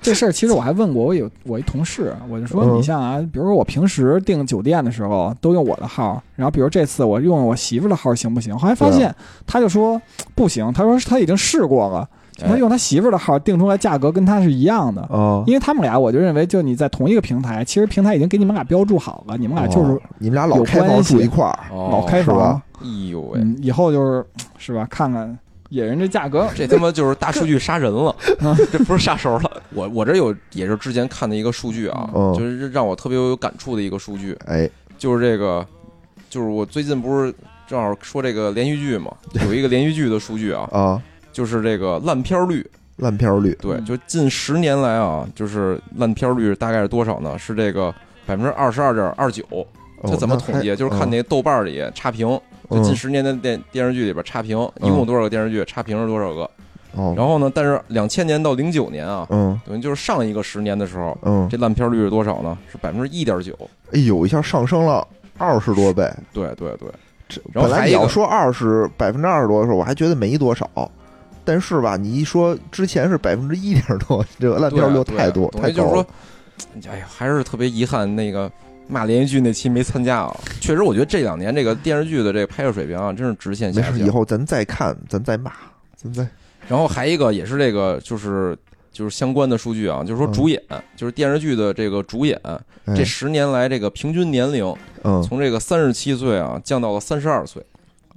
[0.04, 8.56] 这事儿其实我还问过我有我一同事，我就说嗯你像啊，比如说我平时订酒店的时候都用我的号，然后比如这次我用我媳妇的号行不行？
[8.56, 9.14] 后来发现
[9.46, 10.00] 他就说
[10.34, 12.08] 不行，他说他已经试过了，
[12.42, 15.06] 哎他用他媳妇儿的号订出来价格跟他是一样的。
[15.10, 24.24] 哦，因为他们俩，我就认为，就你在同一个平台，其实平台已经给你们俩标注好了，你们俩就是哦你们俩老有开房关系住一块儿，哦老开房哎呦喂，嗯，以后就是
[24.58, 24.86] 是吧？
[24.90, 25.38] 看看
[25.70, 28.10] 野人这价格，这他妈就是大数据杀人了。
[28.40, 29.62] 啊，这不是杀手了。
[29.70, 32.34] 我我这有也是之前看的一个数据啊，嗯。
[32.34, 35.66] 就是让我特别有感触的一个数据，哎，就是这个，
[36.28, 37.34] 就是我最近不是
[37.66, 39.10] 正好说这个连续剧嘛，
[39.46, 42.64] 有一个连续剧的数据啊， 啊，就是这个烂片儿率，
[42.96, 43.84] 烂片率，对，嗯。
[43.84, 47.38] 就近十年来啊，就是烂片儿率大概是多少呢？
[47.38, 47.92] 是这个
[48.26, 49.44] 百分之二十二点二九。
[49.50, 49.66] 哦
[50.06, 50.76] 这怎么统计？
[50.76, 52.38] 就是看那豆瓣儿里差评，
[52.74, 55.64] 就近十年的电电视剧里边差评，一共有多少个电视剧？
[55.64, 56.50] 差评是多少个？
[56.96, 57.50] 哦，然后呢？
[57.52, 62.56] 但是两千年到零九年啊，嗯等于就是上一个十年的时候，嗯，这烂片率是多少呢？
[62.70, 63.52] 是百分之一点九。
[63.92, 65.04] 哎呦，一下上升了
[65.36, 66.08] 二十多倍。
[66.32, 66.88] 对对对，
[67.28, 70.68] 这本来你要说二十百分之二十多的时候，我还觉得没多少。
[71.44, 76.06] 但是吧，你一说之前是百分之一点多，这个烂片率太多，太等于就是说高了。，
[76.92, 78.50] 哎呀，还是特别遗憾，那个
[78.88, 80.36] 骂连续剧那期没参加啊。
[80.60, 84.06] 确实，我觉得这两年这个电视剧的这个拍摄水平啊，真是直线没事，下降。
[84.06, 85.52] 以后咱再看，咱再骂，
[85.96, 86.26] 咱再
[86.68, 88.56] 然后还一个也是这个，就是
[88.92, 90.60] 就是相关的数据啊，就是说主演，
[90.96, 92.58] 就是电视剧的这个主演，哎。
[92.94, 95.22] 这十年来这个平均年龄嗯。
[95.22, 97.64] 从这个三十七岁啊降到了三十二岁，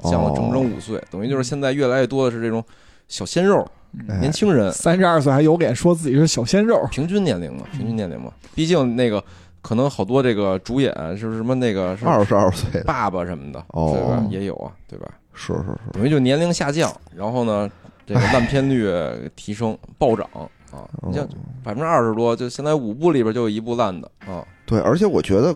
[0.04, 2.62] 降了整整五岁，等于就是现在越来越多的是这种
[3.08, 3.66] 小鲜肉、
[4.10, 9.24] 哎年轻人，三十二岁还有脸说自己是小鲜肉，平均年龄嘛，平均年龄嘛，毕竟那个
[9.68, 14.26] 可能好多这个主演是什么那个是 二十二岁，爸爸什么的，哦对吧？
[14.30, 15.08] 也有啊，对吧？
[15.34, 17.70] 是是是，等于就年龄下降，然后呢，
[18.06, 18.90] 这个 烂片率
[19.36, 20.26] 提升暴涨
[20.72, 20.88] 啊！
[21.06, 21.30] 你像嗯
[21.64, 24.42] 百分之二十多，就现在五部里边就有一部烂的啊。
[24.66, 25.54] 对，而且我觉得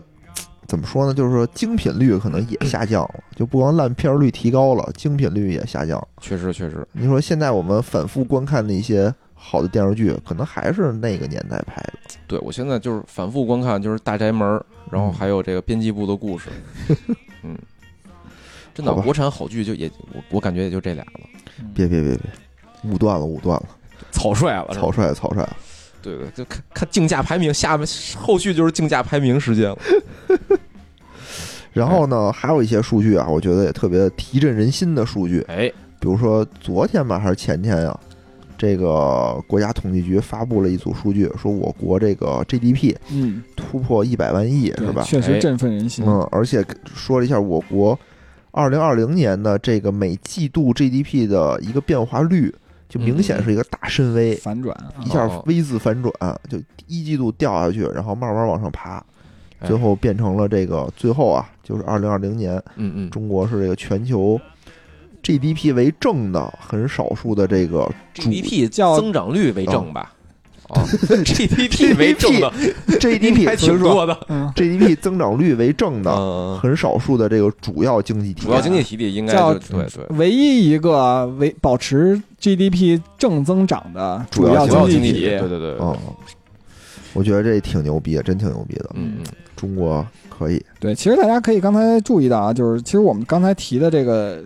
[0.66, 6.06] 怎么说呢，就是说精品率可能也下降了，就不光烂片率提高了，精品率也下降。
[6.20, 9.12] 确实确实，你说现在我们反复观看的一些
[9.44, 11.94] 好的电视剧，可能还是那个年代拍的。
[12.26, 14.48] 对我现在就是反复观看，就是《大宅门》，
[14.90, 16.48] 然后还有这个编辑部的故事，
[17.42, 17.58] 嗯，
[18.72, 21.20] 真的国产好剧就也我我感觉也就这俩了，
[21.74, 23.68] 别别别别，武断了武断了，
[24.12, 25.40] 草率了，草率草率。
[25.42, 25.56] 了。
[26.00, 29.78] 对对，就看看竞价排名，下面后续就是竞价排名时间了。
[31.72, 38.00] 然后呢，还有一些数据啊，我觉得也特别提振人心的数据，哎，比如说昨天吧还是前天呀、
[38.62, 45.02] 这个国家统计局发布了一组数据，说我国这个 GDP 嗯，突破一百万亿，对是吧？
[45.02, 46.04] 确实哎振奋人心。
[46.06, 47.98] 嗯，而且说了一下我国
[48.52, 52.54] 二零二零年的这个每季度 GDP 的一个变化率，
[52.88, 54.94] 就明显是一个大深 V，、反转啊。
[55.04, 55.42] 一下哦。
[55.44, 56.12] V 字反转，
[56.48, 59.04] 就一季度掉下去，然后慢慢往上爬，
[59.58, 59.66] 哎。
[59.66, 63.10] 最后变成了这个最后啊，就是二零二零年嗯嗯。
[63.10, 64.40] 中国是这个全球
[65.22, 70.12] GDP 为正的很少数的这个主，GDP 叫增长率为正吧？
[70.72, 70.82] 啊
[71.24, 72.50] ，GDP 为正的。
[72.98, 74.18] GDP 挺多的。
[74.28, 85.20] 嗯，GDP 增长率为正的嗯，很少数的这个主要经济体，主要经济体里应该叫对对，唯一一个维保持 GDP 正增长的主要经济体。
[85.20, 85.76] 对对对，对。
[85.80, 85.96] 嗯，
[87.12, 88.90] 我觉得这挺牛逼的，真挺牛逼的。
[88.94, 94.42] 嗯嗯，中国可以，对，其实大家可以刚才注意到啊，就是其实我们刚才提的这个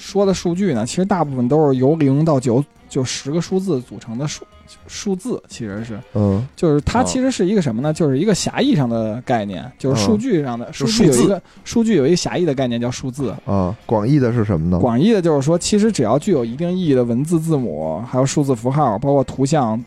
[0.00, 4.42] 说的数据呢，其实大部分都是由零到九就十个数字组成的数
[4.86, 7.92] 数字，其实是嗯就是它哦其实是一个什么呢？
[7.92, 14.78] 就是一个狭义上的概念，就是数据上的数数字据有一个数据有一个狭义的概念叫数字，啊，广义的是什么呢？
[14.78, 19.82] 广义的就是说，其实只要具有一定意义的文字字母，还有数字符号，包括图像。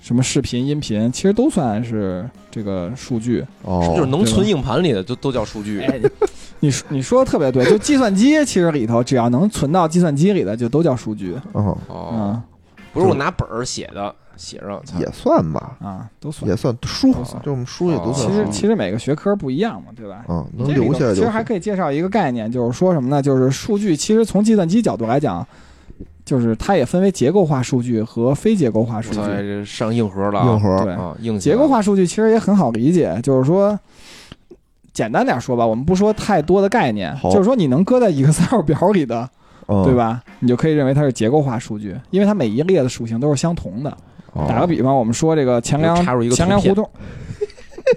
[0.00, 3.44] 什么视频、音频，其实都算是这个数据。
[3.62, 5.80] 哦，就是能存硬盘里的就都叫数据。
[5.82, 6.00] 哎，
[6.60, 11.36] 你说你说的特别对，就计算机其实里头只要能存到计算机里的，就都叫数据。
[11.54, 12.42] 嗯，哦，嗯
[12.92, 16.56] 不是我拿本儿写的，写上也算吧，啊，都算也。
[16.56, 18.26] 算书都算，就我们书也都哦算。
[18.28, 20.24] 其实其实每个学科不一样嘛，对吧？
[20.28, 23.22] 嗯，能留下来就其实还可以介绍一个概念，就是说什么呢？
[23.22, 25.46] 就是数据其实从计算机角度来讲，
[26.24, 29.20] 就是它也分为结构化数据和非结构化数据。
[29.20, 33.78] 这上硬核了啊，硬核对，啊，硬结构化数据其实也很好理解，就是说，
[34.92, 39.28] 简单点说吧，我们不说太多的概念，就是说你能搁在 Excel 表里的，
[39.66, 39.94] 嗯对？
[39.94, 40.22] 吧？
[40.38, 43.90] 你就可以认为它是结构化数据，因为它每一列的属性都是相同的。
[44.32, 46.90] 哦打个比方，我们说这个钱粮插入一个图片钱粮胡同，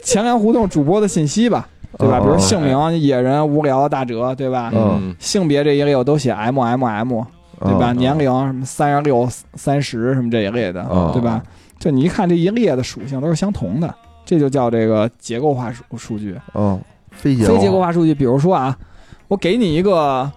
[0.03, 2.17] 钱粮胡同 主播的信息吧，对吧？
[2.17, 4.71] 哦比如姓名、野人、无聊、大哲，对吧？
[4.73, 7.21] 嗯，性别这一类我都写 M M M，
[7.63, 7.91] 对吧？
[7.93, 11.41] 嗯年龄什么三十六、三十什么这一类的，哦对吧？
[11.79, 13.93] 就你一看这一列的属性都是相同的，
[14.25, 16.39] 这就叫这个结构化数数据。
[16.53, 16.79] 嗯，
[17.11, 18.77] 非结非结构化数据，比如说啊，
[19.27, 20.31] 我给你一个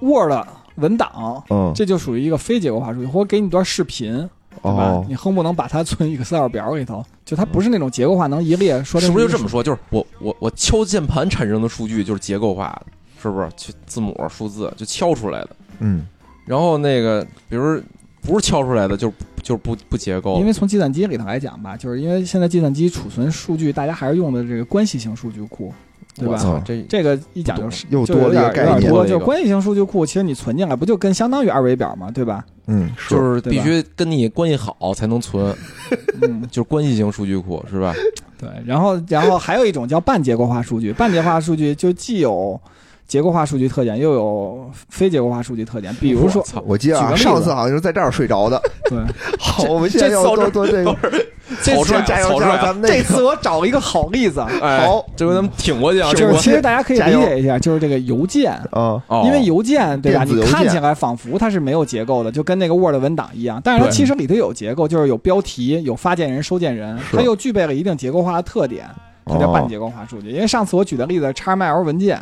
[0.00, 0.32] Word
[0.76, 4.12] 文档，嗯，这就属于一个非结构化数据，或者给你段视频，
[4.62, 4.84] 对吧？
[4.84, 9.62] 哦你恨不能把它存 Excel 表里头，就它不是那种结构化能一列说的是不是就这么说？
[9.62, 13.48] 就是我我我敲键盘产生的数据就是结构化的，是不是？
[13.56, 16.06] 去字母数字就敲出来的，嗯，
[16.50, 17.80] 然后那个比如
[18.22, 20.44] 不是敲出来的，就是就是不不结构因。
[20.44, 25.72] 为从计算机里头来讲吧，就是因为现在计算机储存数据，大家还是用的这个关系型数据库，
[26.16, 26.32] 对吧？
[26.32, 32.44] 我操，这这个一讲就是又就有多了一个概念就是关系型数据库，其实你存进来不就跟相当于二维表嘛，对吧？
[32.66, 35.54] 嗯，就是必须跟你关系好才能存，
[36.22, 37.94] 嗯， 就是关系型数据库是吧？
[38.36, 38.48] 对。
[38.66, 42.60] 然后，然后还有一种叫半结构化数据，半结构化数据就既有
[43.10, 45.92] 结构化数据特点，又有非结构化数据特点。
[45.96, 47.24] 比如说我，记得啊，举个例子。
[47.24, 48.62] 上次好像是在这儿睡着的。
[48.88, 48.98] 对，
[49.36, 50.96] 好，我们现在要这做做这个，
[51.60, 58.52] 这次草率加油加油，草率咱们那个这次我找了一个好例子， 哎好，这回咱们挺过去啊，就是其实大家可以理解一下，就是这个邮件。
[58.70, 59.22] 啊，哦。
[59.26, 60.22] 因为邮件对吧？
[60.22, 67.16] 你看起来仿佛它是没有结构的，就跟那个 Word 文档一样，但是它对其实里头有结构，就是有标题、有发件人、收件人，是。
[67.16, 68.88] 它又具备了一定结构化的特点，
[69.26, 69.52] 它叫哦。
[69.52, 70.28] 半结构化数据。
[70.28, 72.20] 因为上次我举的例子 XML 文件，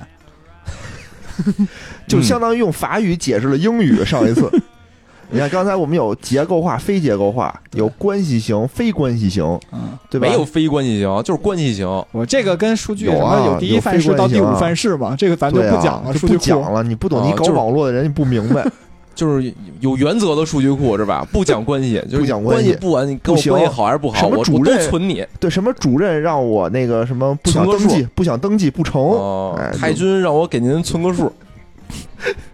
[2.07, 4.05] 就相当于用法语解释了英语。
[4.05, 4.51] 上一次，
[5.31, 10.27] 你看刚才我们有结构化、非结构化，有关系型、非关系型，嗯，对吧？
[10.27, 11.87] 没有非关系型，就是关系型。
[12.13, 16.13] 我这个跟数据有什么啊有第一范式到第五范式嘛，这个咱就不讲了。
[16.13, 16.83] 不讲了。
[16.83, 18.67] 你不懂，你搞网络的人你不明白。
[19.19, 21.27] 就是有原则的数据库是吧？
[21.33, 25.27] 不讲关系，就是关系不管你跟我关系好还是不好，什么我我都主任存你。
[25.41, 29.19] 对，什么主任让我那个什么不想登记，不想登记不成。
[29.77, 31.33] 太君让我给您存个数，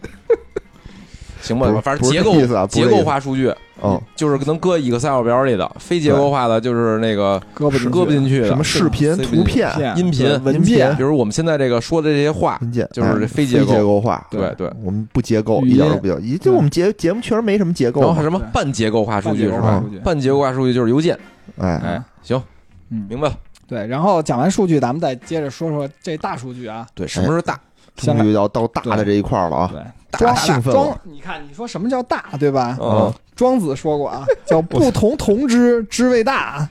[1.43, 2.35] 行吧反正结构
[2.67, 8.47] 结构化数据，嗯，就是能搁 Excel 表里的；非结构化的，就是那个搁不进去搁不进去的。
[8.47, 14.27] 什么视频、图片、音频文件比如我们现在这个说的这些话，文件，就是非非结构构化。
[14.31, 14.71] 对对。
[14.83, 16.21] 我们不结构，一点都不结构。
[16.21, 18.07] 一就我们节节目确实没什么结构嘛。
[18.07, 20.73] 然后什么半结构化数据是吧半结构化数据？
[20.73, 21.19] 就是邮件。
[21.59, 22.41] 哎，哎，行，
[22.91, 23.35] 嗯，明白了。
[23.67, 23.87] 对。
[23.87, 26.87] 然后讲完数据，咱们再接着说说这大数据啊。
[26.95, 27.55] 对，什么是大？
[27.55, 27.61] 先
[27.97, 29.71] 终于要到大的这一块儿了啊！
[29.73, 29.81] 对，
[30.11, 30.85] 大庄兴奋了。
[30.85, 32.77] 庄，你看你说什么叫大，对吧？
[32.81, 36.69] 嗯，庄子说过啊， 叫不同同之，之谓大。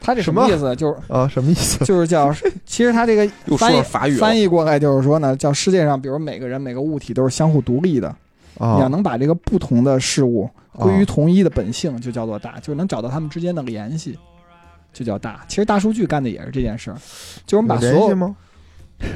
[0.00, 0.76] 他这什么意思？
[0.76, 1.82] 就是啊，什么意思？
[1.84, 2.30] 就是叫，
[2.66, 8.14] 其实他这个翻译法语翻译过来就是说呢，叫世界上，比如每个人每个物体都是相互独立的，
[8.58, 14.18] 你要啊，能把这个不同的事物归于啊同一的本性，就叫做大，就是能找到他们之间的联系，
[14.92, 15.42] 就叫大。
[15.48, 16.96] 其实大数据干的也是这件事儿，
[17.46, 18.34] 就是我们把所有？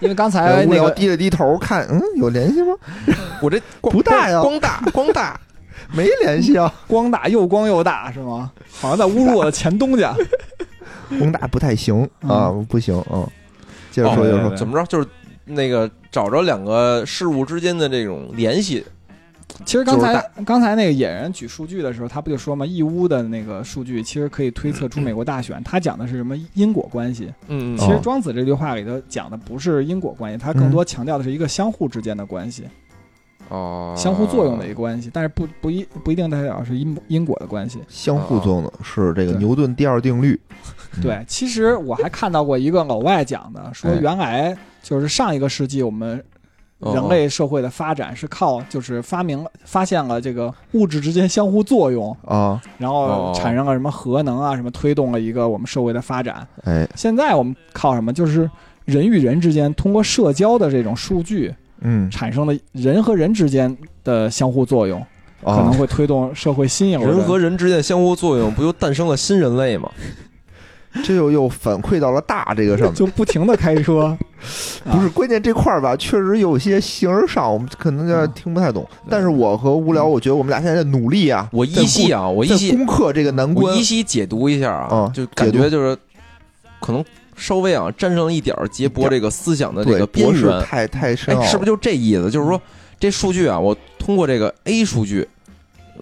[0.00, 2.74] 因为刚才那个聊低了低头看，嗯，有联系吗？
[3.42, 5.38] 我这光不大呀光大光大。
[5.94, 8.50] 没联系啊，光大又光又大是吗？
[8.80, 10.14] 好像在侮辱我的前东家。
[11.18, 13.26] 光大不太行啊，不行啊。
[13.90, 14.84] 接着说，接着说怎么着？
[14.86, 15.08] 就是
[15.44, 18.84] 那个找着两个事物之间的这种联系。
[19.64, 25.62] 其实刚才刚才那个野人举数据的时候，他不就说嘛，义乌的那个数据其实可以推测出美国大选。
[25.64, 27.32] 他讲的是什么因果关系？
[27.48, 32.64] 嗯其实哦庄子这句话里头讲的不是因果关系，他更多强调的是一个相互之间的关系，
[33.48, 37.80] 哦，相互作用的一个关系，但是不不一不一定代表是因因果的关系。
[37.88, 40.38] 相互作用的是这个牛顿第二定律。
[40.96, 46.22] 嗯对，其实我还看到过一个老外讲的，说哎原来就是上一个世纪我们哦
[46.80, 56.46] 人类社会的发展是靠就是发明了发现了这个物质之间相互作用，啊，然后哦产生了什么核能啊，什么推动了一个我们社会的发展。
[56.64, 58.12] 哎，现在我们靠什么？
[58.12, 58.48] 就是
[58.84, 65.04] 人与人之间通过社交的这种数据嗯，产生的人和人之间的相互作用。
[65.40, 69.88] 可能会推动社会新颖人和人之间的相互作用，不就诞生了新人类吗？
[71.04, 72.94] 这又又反馈到了大这个上面。
[72.94, 74.16] 就不停的开车，
[74.90, 78.88] 不是关键这块儿吧，确实有些形而上，我们可能有点听不太懂。
[79.08, 83.82] 但是我和无聊，我觉得我们俩现在在努力啊，我依稀啊，我依在稀攻克这个难关我依。
[83.82, 85.96] 稀解读一下啊嗯，就感觉就是
[86.80, 87.04] 可能
[87.36, 92.30] 稍微啊沾上了一点儿杰博这个思想的这，个边缘，太太深奥哎，了，是不是就这意思？
[92.30, 92.60] 就是说
[92.98, 95.28] 这数据啊，我通过这个 A 数据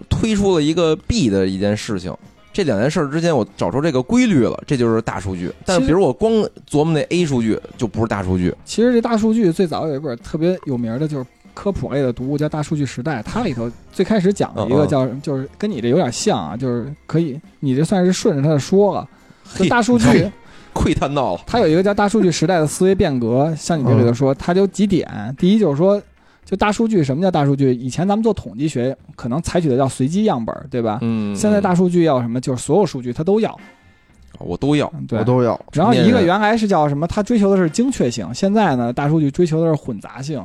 [0.09, 2.15] 推出了一个 B 的一件事情。
[2.57, 5.51] 这两件事儿之间，我找出这个规律了，这就是大数据。
[5.63, 6.33] 但是，比如我光
[6.67, 8.51] 琢磨那 A 数据，就不是大数据。
[8.65, 13.19] 其实这大数据最早有一本特别有名的，就是科普类的读物，叫《大数据时代》。
[13.23, 19.07] 它里头最开始讲的一嗯嗯个叫，就是跟你这有点像啊，就是可以，你这算是顺着它的说了。
[19.53, 20.27] 就大数据，
[20.73, 25.07] 窥探到了，它有一个叫大数据时代的思维变革，像你这里头说，它就有几点。
[25.37, 26.01] 第一就是说，
[26.47, 27.73] 就大数据，什么叫大数据？
[27.75, 30.97] 以前咱们做统计学，可能采取的叫随机样本，对吧？
[31.01, 32.39] 嗯，现在大数据要什么？
[32.39, 33.53] 就是所有数据它都要，
[34.39, 35.23] 我都要，我。
[35.25, 35.59] 都要。
[35.73, 37.05] 然后一个原来是叫什么？
[37.05, 40.41] 它追求的是精确性，现在呢，大数据追求的是混杂性。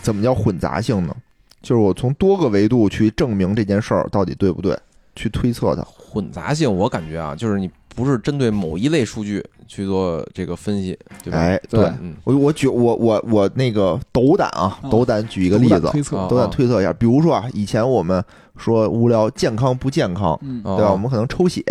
[0.00, 1.16] 怎么叫混杂性呢？
[1.60, 4.78] 就是我从多个维度去证明这件事儿到底对不对，
[5.16, 5.82] 去推测它。
[5.82, 11.38] 混杂性，我感觉啊，就是你不是针对某一类数据去做这个分析，对吧？
[11.38, 15.88] 哎，对嗯，我我举我我我那个斗胆啊，嗯斗胆举一个例子，
[16.28, 16.92] 斗胆推测一下。
[16.92, 18.20] 比如说啊，以前我们
[18.56, 20.90] 说无聊健康不健康，对吧？
[20.90, 21.62] 我们可能抽血，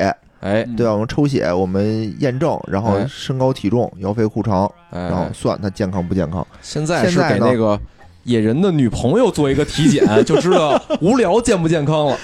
[0.78, 0.94] 对吧？
[0.94, 6.46] 我们抽血，我们验证，然后哎身高体重、腰肥裤长，哎，然后算他健康不健康。
[6.62, 7.78] 现在是给那个
[8.24, 12.18] 野人的女朋友做一个体检， 就知道无聊健不健康了，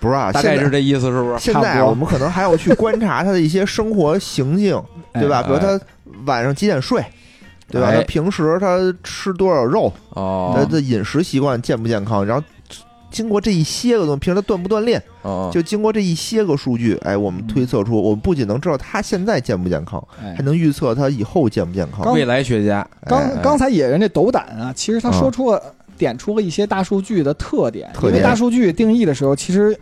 [0.00, 1.38] 不是啊，大概现在是这意思，是不是？
[1.38, 4.80] 现在我们可能还要去观察他的一些生活行径，
[5.14, 5.40] 对吧？
[5.40, 5.78] 哎比如他
[6.24, 7.04] 晚上几点睡，
[7.68, 7.88] 对吧？
[7.88, 12.24] 哎他平时他吃多少肉，他哦的饮食习惯健不健康？
[12.24, 12.42] 然后
[13.10, 22.12] 经过这一些个东西，平时他锻不锻炼，哦，就经过这一些个数据，哎，我们嗯推测出，我们不仅能知道他现在健不健康，哎还能预测他以后健不健康。
[22.14, 25.60] 未来学家，哎刚刚才野人这斗胆啊，其实他说啊出了、
[26.00, 27.90] 点出了一些大数据的特点。
[27.92, 29.78] 特点因为大数据定义的时候，其实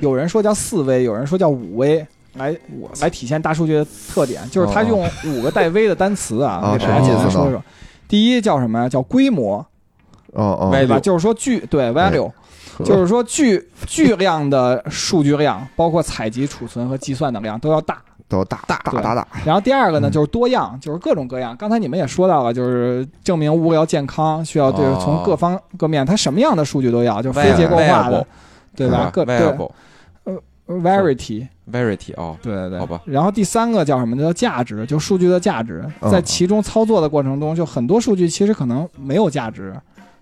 [0.00, 2.04] 有人说叫四维，有人说叫五维，
[2.34, 2.56] 来
[3.00, 7.62] 来体现大数据的特点，就是他用五个带 v 的单词啊，啊给大家简单说说。
[8.08, 8.88] 第一叫什么呀？
[8.88, 9.64] 叫规模，
[10.32, 12.28] 哦哦，对吧？Value 就是说巨对 value，
[12.76, 18.02] 呵就是说巨 巨量的数据量，包括采集、储存和计算的量都要大。
[18.30, 21.54] 都大大对大大，然后第二个呢，嗯就是多样，就是各种各样。
[21.56, 28.24] 刚才你们也说到了，就是证明无聊健康需要对哦从各方各面，它什么样的数据都要，就是非结构化的，
[28.76, 29.10] 对吧？
[29.12, 29.70] 各对 variable
[30.68, 33.00] variety，verity 哦，对对对，好吧。
[33.04, 34.16] 然后第三个叫什么？
[34.16, 39.74] 叫价值，就数据的价值，嗯在其中操作的过程中，就很多数据其实可能没有价值，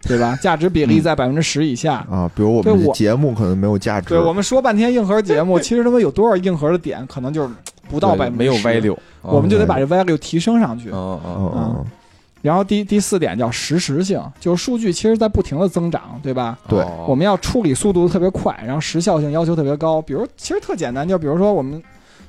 [0.04, 0.34] 对吧？
[0.40, 1.96] 价值比例嗯在百分之十以下。
[2.10, 7.54] 啊，比如我们这节目可能没有价值，对我们说半天硬核节目，其实他妈有多少硬核的点，可能就是
[7.88, 10.90] 不到百分之没有 value，我们就得把嗯这 value 提升上去。
[10.90, 11.84] 嗯嗯嗯嗯，
[12.42, 16.58] 然后第第四点叫实时性，就是数据其实在不停的增长，对吧？
[16.68, 20.00] 对哦我们要处理速度特别快，然后时效性要求特别高。
[20.02, 21.82] 比如，其实特简单，就比如说我们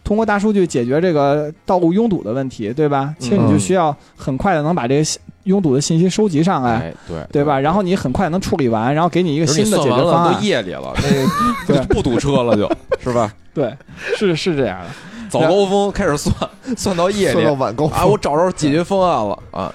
[0.03, 3.13] 通过大数据解决这个道路拥堵的问题，对吧？
[3.19, 7.59] 其实你就嗯需要很快的能把这个拥堵的信息收集上来，哎对对吧？
[7.59, 10.43] 然后你很快能处理完，然后给你一个新的解决方案。
[10.43, 10.93] 夜里了，
[11.67, 12.69] 那不堵车了就，
[13.03, 13.31] 是吧？
[13.53, 13.75] 对，
[14.17, 14.87] 是是这样的。
[15.29, 16.33] 早高峰开始算，
[16.75, 19.73] 算到夜里算到晚高峰啊，我找着解决方案了啊，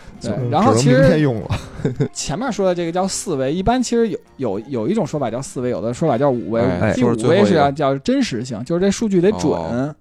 [0.50, 1.48] 然后其实用了，
[2.12, 6.60] 前面说的这个叫四维，一般其实有有有一种说法叫四维，有的说法叫五维。
[6.60, 9.52] 哎第五维是要叫真实性，就是这数据得准。
[9.52, 9.94] 哦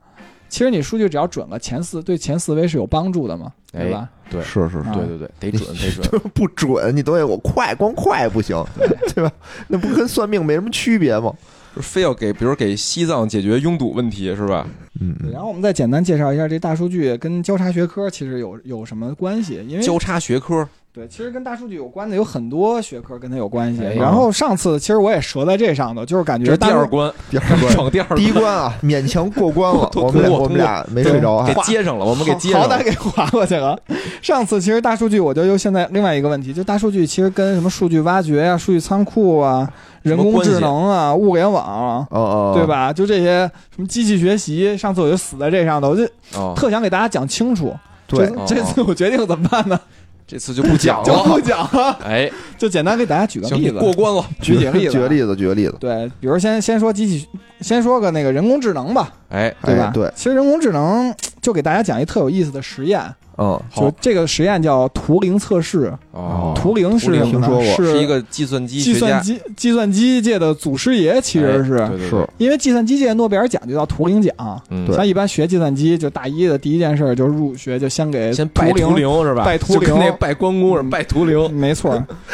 [0.49, 4.07] 其实你数据只要准了，前四对前四维是有帮助的嘛，哎对吧？
[4.29, 8.63] 对是是是对对对，得准得准， 不准，你都得我快，光快不行，
[9.15, 9.31] 对吧？
[9.67, 11.33] 那不跟算命没什么区别吗？
[11.75, 14.67] 就非要给，比如给西藏解决拥堵问题是吧？
[14.99, 19.63] 嗯，然后我们再简单介绍一下这大数据跟交叉学科其实有有什么关系？
[19.67, 23.83] 因为交叉学科，对，其实跟大数据有关的有很多学科跟它有关系。
[23.83, 32.83] 哎然后上次其实我也折在这上头，就是感觉第觉大数二关，第二关， 闯第二第一关，啊， 勉强过关了， 我们俩通过我们俩没睡着啊给，接上了，我们给接上了好好歹。
[32.83, 33.77] 给划过去了。
[34.21, 39.67] 上次其实大数据，我就又现在另外一个问题，就大数据其实跟什么数据挖掘啊、数据仓库啊、
[40.03, 42.07] 人工智能啊、物联网啊。
[42.11, 42.65] 哦哦，对？
[42.65, 42.93] 吧？
[42.93, 46.03] 就这些什么机器学习，上次我就死在这上头，我就
[46.35, 47.73] 哦，特想给大家讲清楚。
[48.05, 49.79] 对这，这次我决定怎么办呢？
[50.25, 51.39] 这次就不讲 就不。
[51.41, 54.23] 讲了， 哎，就简单给大家举个行，例子，过关了。
[54.41, 57.27] 举几个例子，举个例子，举个例子，对，比如先先说机器，
[57.63, 59.85] 先说个那个人工智能吧，哎，对吧？
[59.85, 63.01] 哎对，其实人工智能就给大家讲一特有意思的实验，
[63.37, 65.91] 嗯，就这个实验叫图灵测试。
[66.11, 67.47] 哦，图灵是图灵什么呢？
[67.47, 67.63] 听说过。
[67.75, 72.19] 是是一个计算机学家，计算机计算机界的祖师爷，其实是、哎对对对。
[72.19, 74.33] 是，因为计算机界诺贝尔奖就叫图灵奖。
[74.69, 74.95] 嗯，对。
[74.95, 79.43] 咱一般学计算机，就大一的第一件事就是入学就先给先拜图图灵是吧？
[79.43, 80.89] 拜图就跟灵那拜关公是嗯。
[80.91, 81.91] 拜图灵，没错，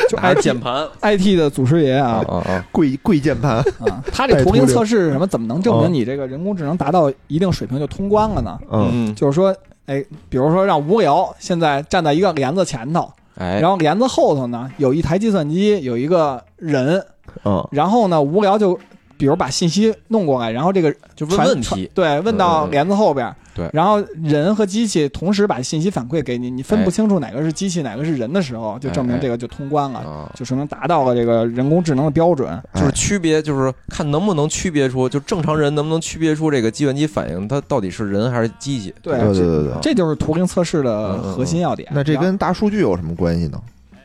[0.10, 0.86] 就拿着 IT 键盘。
[1.02, 2.22] IT 的祖师爷啊。
[2.28, 4.04] 啊啊，贵贵键盘，啊！
[4.12, 5.28] 他这图灵测试是什么？
[5.28, 8.60] 怎么能证哦明你这个人工智能达到一定水平就通关了呢？
[8.72, 9.56] 嗯嗯，就是说，
[9.86, 17.06] 哎，比如说让无聊现在站在一个帘子前头，哎，然后帘子后头呢有一台计算机，有一个人，
[17.44, 18.80] 嗯然后呢无聊就
[19.20, 32.50] 比如把信息弄过来，然后这个就问问题，对，问到嗯帘子后边，对然后人和机器同时把信息反馈给你，你分不哎清楚哪个是机器，哪个是人的时候，就证明这个就通关了，啊，就说明达到了这个人工智能的标准。
[32.76, 38.96] 就是哎区别，就是看能不能区别出，就正常人能不能区别出这个计算机反应，它到底是人还是机器？
[39.02, 39.74] 对对对对对。
[39.82, 41.90] 这就是图灵测试的核心要点。
[41.92, 43.62] 那这跟大数据有什么关系呢？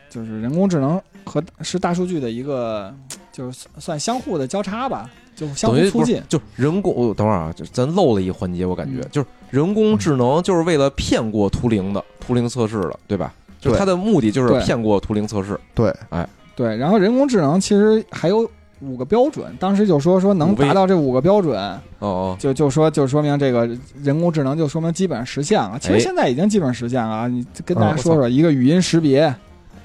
[0.09, 2.93] 就是人工智能和是大数据的一个，
[3.31, 6.21] 就是算相互的交叉吧，就相互促进。
[6.29, 13.33] 就人工，我等会儿啊，就咱漏了一环节，我感觉、嗯就是人工智能就是为了骗过图灵的图灵测试的，对吧？
[13.59, 15.59] 就它的目的就是骗过图灵测试。
[15.73, 18.49] 对，哎对，然后人工智能其实还有
[18.81, 21.57] 五个标准，当时就说说能达到这五个标准，
[21.99, 23.67] 哦哦，就就说就说明这个
[24.03, 25.79] 人工智能就说明基本上实现了。
[25.79, 27.27] 其实哎现在已经基本实现了啊！
[27.27, 29.33] 你跟大家嗯说说，一个语音识别，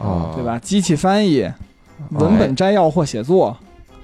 [0.01, 0.33] 哦。
[0.35, 0.59] 对吧？
[0.59, 1.49] 机器翻译、
[2.11, 3.57] 文本摘要或写作，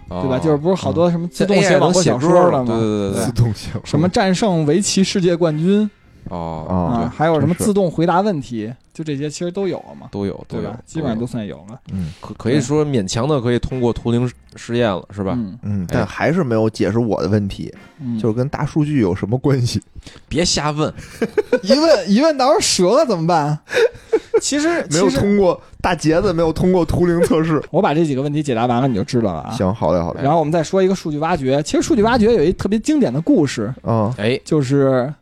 [0.09, 0.23] 哦。
[0.23, 0.39] 对吧？
[0.39, 2.73] 就是不是好多什么自动写网络小说了吗？
[2.73, 5.91] 对对对自，动写什么战胜围棋世界冠军
[6.31, 6.75] 哦，啊
[7.05, 15.33] 啊，还有什么自动回答问题，就这些其实都有了嘛，都有对吧？，基本上都算有了，嗯可可以说勉强的可以通过图灵实验了，是吧？
[15.37, 19.81] 嗯嗯，但还是没有解释我的问题，嗯，就是跟大数据有什么关系？
[20.29, 20.93] 别瞎问，
[21.63, 23.59] 一问一问到时候折了怎么办？
[24.41, 27.61] 其实没有通过大杰子，没有通过图灵测试。
[27.71, 29.51] 我把这几个问题解答完了，你就知道了啊。
[29.53, 30.21] 行，好嘞，好嘞。
[30.23, 31.63] 然后我们再说一个数据挖掘。
[31.63, 35.13] 其实数据挖掘有一特别经典的故事，啊，哎，就是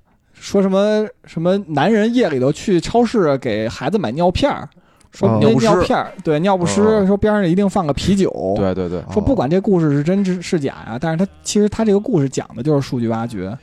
[0.45, 4.69] 说什么什么男人夜里头去超市给孩子买尿片儿，
[5.11, 8.31] 说尿尿片儿对尿不湿，哦说边上一定放个啤酒。
[8.55, 13.57] 对对对，说不管这故事是真是是假呀，但是他其实他这个故事讲的就是数据挖掘，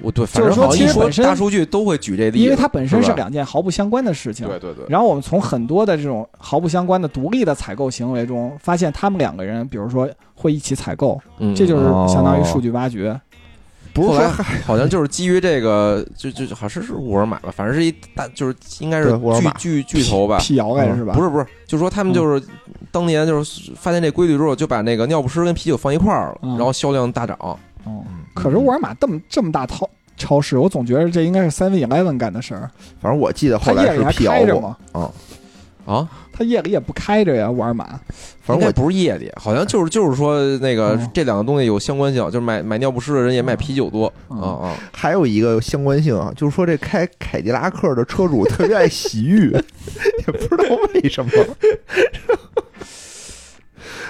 [0.00, 4.46] 我对，反就是说其实本身大数据都会举这例子，因为它本身是两件毫不相关的事情。
[4.46, 12.06] 对对对，然后我们从很多的这种毫不相关的独立的采购行为中，发现他们两个人，比如说会一起采购，嗯这就是哦。
[12.08, 13.20] 相当于数据挖掘。
[14.06, 19.18] 不是说后来好像就是基于这个，就就好像是沃尔玛吧，反正是一大，就是应该是
[19.58, 20.38] 巨巨巨头吧。
[20.38, 21.14] 辟谣来是吧？
[21.14, 22.42] 不是不是，就说他们就是
[22.90, 27.36] 当年就是发现这规律之后，就把那个尿不湿跟啤酒放一块儿了，嗯然后销量大涨。
[28.34, 32.70] 可是沃尔玛这么这么大超超市，我总觉得这应该是 Seven Eleven 干的事儿。
[33.00, 35.10] 反正我记得后来是辟谣过啊？
[35.86, 36.08] 啊，
[36.38, 37.98] 它夜里也不开着呀，沃尔玛。
[38.40, 49.50] 反正我不是夜里，好像就是就是说那个哦这两个东西有相关性，就是买买尿不湿的人也买啤酒多嗯啊啊，还有一个相关性啊，就是说这开凯迪拉克的车主特别爱洗浴，
[50.26, 50.64] 也不知道
[50.94, 51.30] 为什么。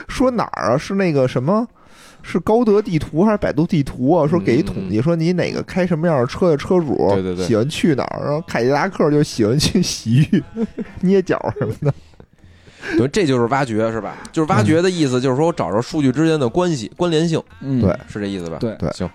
[0.07, 0.77] 说哪儿啊？
[0.77, 1.67] 是那个什么？
[2.23, 4.27] 是高德地图还是百度地图啊？
[4.29, 8.23] 说给一统计，说你哪个开什么样的车的车主，对对对喜欢去哪儿？
[8.25, 10.43] 然后凯迪拉克就喜欢去洗浴、
[11.01, 11.93] 捏脚什么的。
[12.97, 14.17] 对，这就是挖掘是吧？
[14.33, 18.57] 就是挖掘的意思，就是说我找着数据之间的关系关联性，嗯，对是这意思吧？
[18.61, 19.09] 对对行，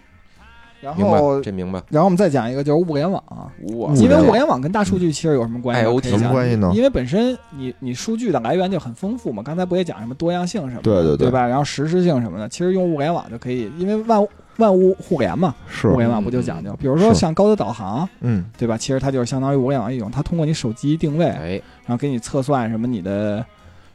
[0.82, 1.82] 然后，这明白。
[1.89, 3.47] 然后我们再讲一个，就是物联网啊。
[3.74, 6.71] 我因为物联网跟大数据其实有什么关系什么关系呢？
[6.76, 11.47] 因为本身你你数据的来源就很丰富嘛，刚才不也讲什么多样性什么的，对对对对吧？
[11.47, 16.76] 然后实时性什么的，其实用物联网就可以，因为万万物互联嘛，是物，联网不就讲究？
[16.80, 18.78] 比如说像高德导航，嗯，对吧？
[18.78, 21.49] 其实它就是相当于物联网一种，它通过你手机定位，哎，
[21.86, 23.43] 然后给你测算什么你的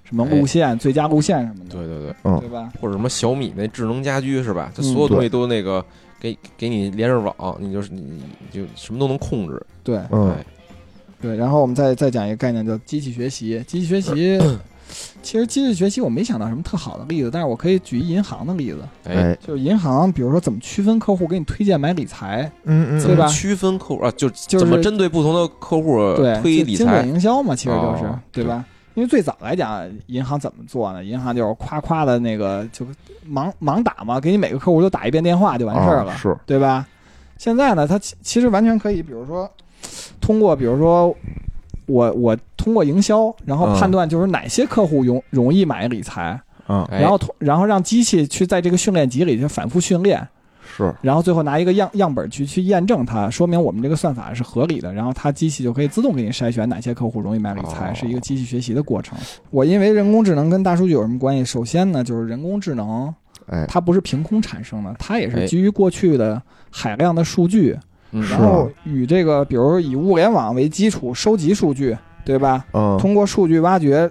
[0.09, 2.73] 什么路线、最佳路线什么的，对对对，嗯对吧？
[2.81, 4.73] 或者什么小米那智能家居是吧？
[4.75, 5.85] 它嗯所有东西都那个
[6.19, 9.63] 给给你连上网，你就是你你就什么都能控制。
[9.85, 10.45] 对嗯哎
[11.21, 11.37] 对。
[11.37, 14.41] 然后我们再再讲一个概念叫机器学习，机器学习。
[15.23, 24.11] 其实机器学习我没想到什么特好的例子，但是我可以举一银行的例子，哎，哎，就是银行，比如说怎么区分客户给你推荐买理财，嗯嗯，对吧怎么区分客户啊？
[24.17, 25.99] 就就是怎么针对不同的客户，
[26.41, 27.09] 推理财精准？
[27.09, 28.65] 营销嘛，其实就是、哦对吧？
[28.99, 31.05] 因为最早来讲，银行怎么做呢？
[31.05, 32.85] 银行就是夸夸的那个就
[33.31, 36.85] 盲盲打嘛，给你每个客户都打一遍电话就完事儿了，啊是，对吧？
[37.37, 39.49] 现在呢，它其其实完全可以，比如说
[40.21, 41.15] 通过，比如说
[41.87, 50.27] 我我通过营销，然后嗯判断就是哪些客户容容易买理财，嗯，哎然后通然后让机器去在这个训练集里去反复训练，
[50.79, 59.19] 是然后最后拿一个样样本去去验证它，说明我们这个算法是合理的，然后它机器就可以自动给你筛选哪些客户容易买理财，哦是一个机器学习的过程。
[59.51, 61.45] 我因为人工智能跟大数据有什么关系？
[61.45, 63.13] 首先呢，就是人工智能
[63.47, 67.77] 哎，它不是凭空产生的，它也哎是基于过去的海量的数据，
[68.11, 72.65] 然后与这个比如以物联网为基础收集数据，对吧？
[72.73, 74.09] 嗯，通过数据挖掘，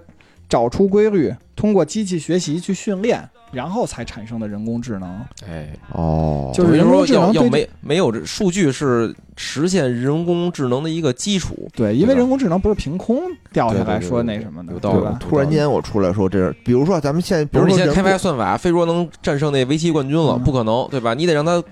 [0.48, 5.20] 找出规律，通过机器学习去训练，然后才产生的人工智能。
[5.48, 11.68] 哎，哦，就是人工智能要要没没有这数据是实现人工智能的一个基础。
[11.74, 13.20] 对，因为人工智能不是凭空
[13.52, 15.16] 掉下来对对对说那什么的，有道理对吧？
[15.20, 21.14] 突然间我出来说这是，比如说咱们现在，比如你现在开发算法，非说能战胜那围棋冠军了，嗯不可能，对吧？
[21.14, 21.62] 你得让他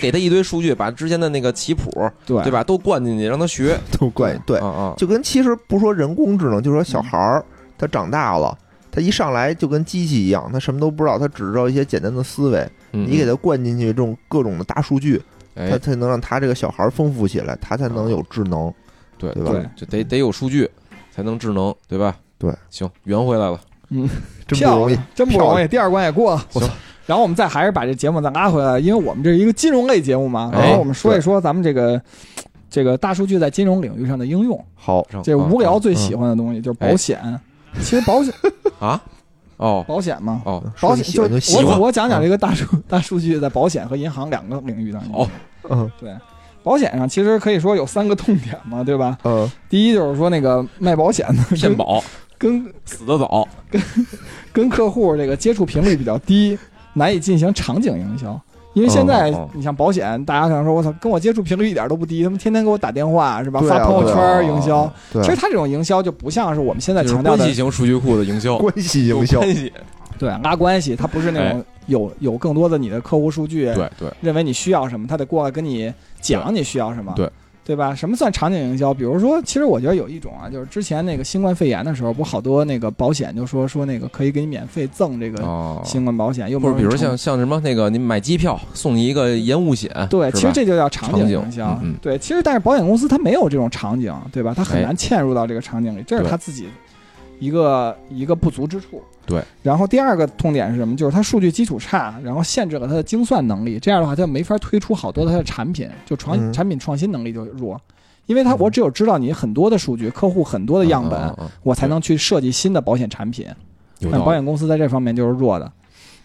[0.00, 1.90] 给他一堆数据，把之前的那个棋谱，
[2.26, 2.52] 对对？
[2.52, 3.78] 吧，都灌进去，让他学。
[3.98, 7.44] 都灌对啊，啊，就跟其实不说人工智能，就说小孩儿
[7.78, 8.56] 他长大了。
[8.92, 12.60] 他一上来就跟机器一样，他什么都不知道，他只知道一些简单的思维。
[12.92, 15.20] 嗯你给他灌进去这种各种的大数据，
[15.56, 18.72] 他哎，才能让他这个小孩儿丰富起来，他才能有智能。
[19.18, 20.68] 对对吧就得得有数据
[21.10, 22.16] 才能智能，对吧？
[22.38, 23.58] 对，行，圆回来了。
[23.90, 24.08] 嗯，
[24.46, 25.68] 真不容易漂亮，真不漂亮容易。
[25.68, 26.68] 第二关也过了，我操！
[27.06, 32.00] 然后我们再还是把这节目再拉回来，因为我们这是一个金融类节目嘛，哎然后我们说一说咱们这个
[32.68, 34.62] 这个大数据在金融领域上的应用。
[34.74, 37.40] 好，这无聊最嗯喜欢的东西就是保险。
[37.80, 38.32] 其实保险
[38.78, 39.00] 啊，
[39.56, 41.22] 哦保险嘛，哦，保险就。
[41.22, 45.22] 我我讲讲这个大数 大数据在保险和银行两个领域当中。
[45.22, 45.28] 哦，
[45.70, 46.14] 嗯对，
[46.62, 49.16] 保险上其实可以说有三个痛点嘛，对吧？
[49.24, 52.02] 嗯，第一就是说那个卖保险的骗保
[52.38, 53.48] 跟死得早。
[53.70, 53.82] 跟
[54.52, 56.58] 跟客户这个接触频率比较低，
[56.92, 58.38] 难以进行场景营销。
[58.74, 63.60] 因为现在你像保险，大家可能说我操，跟我接触频率一点都不低，他们天天给我打电话是吧？
[63.60, 64.90] 发朋友圈营销。
[65.12, 69.72] 其实他这种营销就不像是我们现在强调的关系型数据库的营销，关系营销，关系。
[70.18, 77.28] 对拉关系，它不是那种有有更多的你的客户数据，对对，认为你需要什么，他得过来跟你讲你需要什么，对
[77.64, 77.94] 对吧？
[77.94, 78.92] 什么算场景营销？
[78.92, 91.78] 比如说，其实我觉得有一种啊，就是之前那个新冠肺炎的时候，不好多那个保险就说说那个可以给你免费赠这个哦，新冠保险，又不是比如像像什么那个，你买机票送你一个延误险，对，其实这就叫场景营销。
[91.82, 94.52] 嗯嗯对，其实但是保险公司它没有这种场景，对吧？
[94.56, 96.68] 它很哎难嵌入到这个场景里，这是它自己
[97.38, 99.00] 一个一个不足之处。
[99.26, 99.42] 对。
[99.62, 100.96] 然后第二个痛点是什么？
[100.96, 103.78] 就是它数据基础差，然后限制了它的精算能力。
[103.78, 107.80] 这样的话，它就没法推出好多它的产品，就创、嗯产品创新能力就弱。
[108.26, 113.46] 因为它嗯我只有知道你很多的数据，客户很多的样本，我才能去设计新的保险产品。
[114.00, 114.32] 那保。
[114.32, 115.70] 险公司在这方面就是弱的。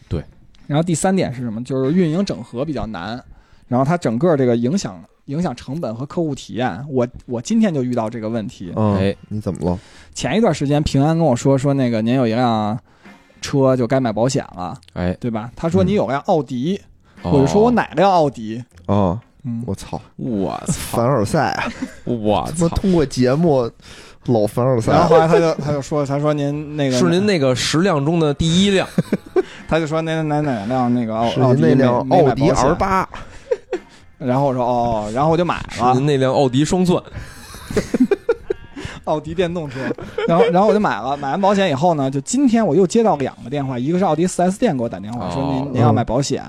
[0.07, 0.23] 对。
[0.65, 1.63] 然后第三点是什么？
[1.63, 3.23] 就是运营整合比较难，
[3.67, 6.85] 然后它整个这个影响影响成本和客户体验。
[6.89, 8.71] 我我今天就遇到这个问题。
[8.75, 8.95] 嗯。
[8.95, 9.79] 哎，你怎么了？
[10.13, 12.77] 前一段时间平安跟我说说那个您有一辆
[13.41, 15.51] 车就该买保险了，哎，对吧？
[15.55, 16.81] 他说嗯你有辆奥迪，
[17.21, 17.31] 哦。
[17.31, 18.63] 我就说我哪辆奥迪？
[18.87, 21.61] 啊，嗯，我操，我操，凡尔赛，
[22.03, 23.69] 我操，他妈通过节目
[24.25, 24.91] 老凡尔赛？
[24.93, 28.87] 然后后来他就他就说他说您那个是您那个十辆中的第一辆，
[29.69, 33.07] 他就说哪哪哪辆那个奥奥迪您那辆奥迪 R 八，
[34.17, 35.93] 然后我说哦，然后我就买了。
[35.93, 37.01] 您那辆奥迪双钻。
[39.03, 39.79] 奥迪电动车，
[40.27, 45.31] 然后然后我就买了，买完保险以后呢，就今天我又接到两个电话，一个是奥迪 4S 店给我打电话哦。
[45.33, 46.43] 说您您要买保险，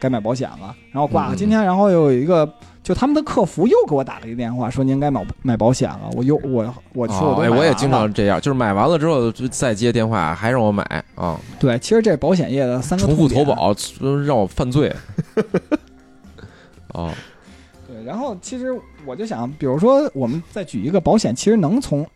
[0.00, 1.36] 该买保险了，然后挂了。
[1.36, 2.48] 今天然后又有一个
[2.82, 10.82] 就他们的客服又给我打了一个电话说您该买买保险了，我又我我去我哦哎，我也经常这样，就是买完了之后就再接电话，还让我买
[11.14, 13.72] 啊，对，其实这保险业的三个重复投保
[14.26, 14.92] 让我犯罪。
[16.92, 17.10] 哦，
[17.86, 22.06] 对，然后其实我就想，比如说我们再举一个保险，其实能从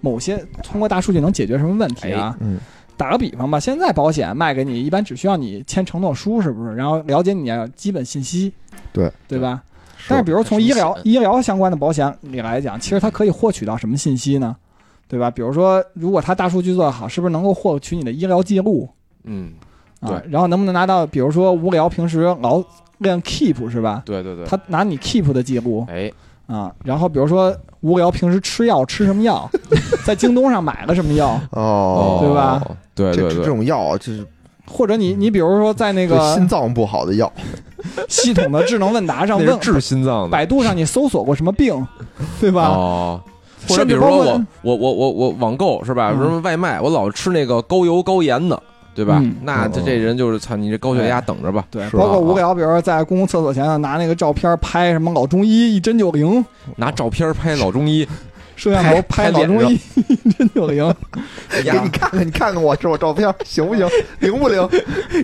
[0.00, 2.36] 某些通过大数据能解决什么问题啊？
[2.40, 2.58] 嗯
[2.98, 6.74] 打个比方吧，现在保险卖给你，一般只需要你签承诺书，是不是？
[6.74, 8.50] 然后了解你的基本信息，
[8.90, 9.62] 对对吧？
[10.08, 14.56] 但是比如从医疗医疗相关的保险里来讲，其实它可以获取到什么信息呢？
[15.08, 15.30] 对吧？
[15.30, 18.88] 比如说，如果它大数据做得好，是不是能够获取你的医疗记录
[19.24, 19.52] 嗯，
[20.00, 20.30] 啊对？
[20.30, 22.64] 然后能不能拿到，比如说无聊平时老
[22.98, 24.02] 练 keep 是吧？
[24.04, 25.86] 对对对，他拿你 keep 的记录。
[25.88, 26.10] 哎，
[26.46, 29.48] 啊，然后比如说无聊平时吃药吃什么药，
[30.04, 32.62] 在京东上买了什么药，哦，对吧？
[32.94, 34.26] 对对对，这这种药啊就是
[34.66, 37.30] 或者你你比如说在那个心脏不好的药，
[38.08, 40.28] 系统的智能问答上问治心脏的。
[40.30, 41.86] 百度上你搜索过什么病，
[42.40, 42.62] 对吧？
[42.68, 43.20] 哦，
[43.68, 46.10] 或者比如说我我我我我网购是吧？
[46.12, 46.16] 嗯。
[46.16, 48.60] 比如说外卖，我老吃那个高油高盐的，
[48.96, 49.36] 对吧嗯？
[49.42, 51.66] 那这这人就是操你这高血压等着吧。
[51.70, 56.42] 对，是包括无聊，比如说在公共厕所前头拿那个照片拍什么老中医一针就灵，
[56.76, 58.08] 拿照片拍老中医，
[58.56, 59.78] 摄像头拍老中医
[60.08, 60.92] 一针就灵。
[61.62, 63.86] 给你看看，你看看我这我照片行不行？
[64.20, 64.66] 灵不灵？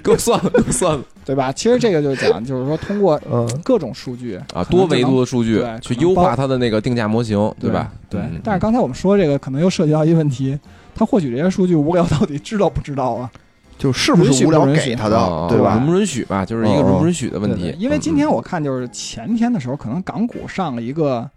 [0.05, 1.51] 给我算了，给我算了对吧？
[1.53, 4.63] 其实这个就是讲，就是说通过嗯，各种数据啊！
[4.65, 7.91] 多维度的数据对去优化它的那个定价模型，对吧？
[8.11, 10.59] 对嗯，但是刚才我们说这个，可能又涉及到一个问题，
[10.95, 13.31] 他获取这些数据，无聊到底知道不知道啊？
[13.79, 15.87] 就是不是无聊给他啊的，对吧允？
[15.87, 16.45] 不允许吧？
[16.45, 17.75] 就是一个允不允许的问题。
[17.79, 21.29] 因为今天嗯我看就是前天的时候，可能港股上了一个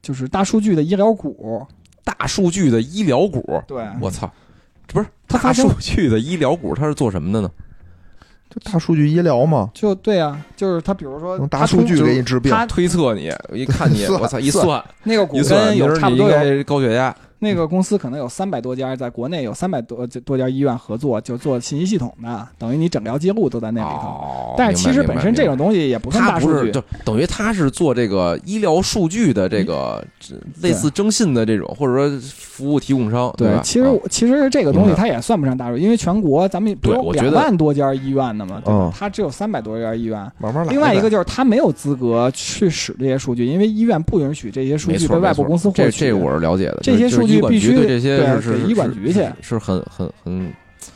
[0.00, 1.66] 就是大数据的医疗股，
[2.04, 4.30] 大数据的医疗股，对，我操，
[4.86, 7.50] 这不是大数据的医疗股，它是做什么的呢？
[8.50, 12.50] 就大数据医疗嘛，就对啊，就是他比如说用大数据通给你治病。
[12.50, 16.30] 他推测你，一看你， 我操，一算算那个股跟有差不多
[16.64, 17.14] 高血压。
[17.40, 24.08] 那个公司可能有三百多家，在国内有三百多多家医院合作，就做信息系统的，等于你诊疗记录都在那里头。
[24.08, 38.92] 哦，但是其实本身这种东西也不算大数据，就等于他是做这个医疗数据的这个这类似征信的这种，或者说服务提供商，对吧？，其实啊其实这个东西它也算不上大数据，因为全国咱们不有两万多家医院呢嘛，对吧嗯？
[38.92, 40.18] 它只有三百多家医院。
[40.38, 40.72] 慢慢来。
[40.72, 45.82] 另外一个就是他没有资格去使这些数据，因为医院不允许这些数，据被外部公司获取。
[45.82, 46.80] 这这个我是了解的。
[46.82, 50.52] 这些就是数据医管局必须对这些对是医管局去是是很很很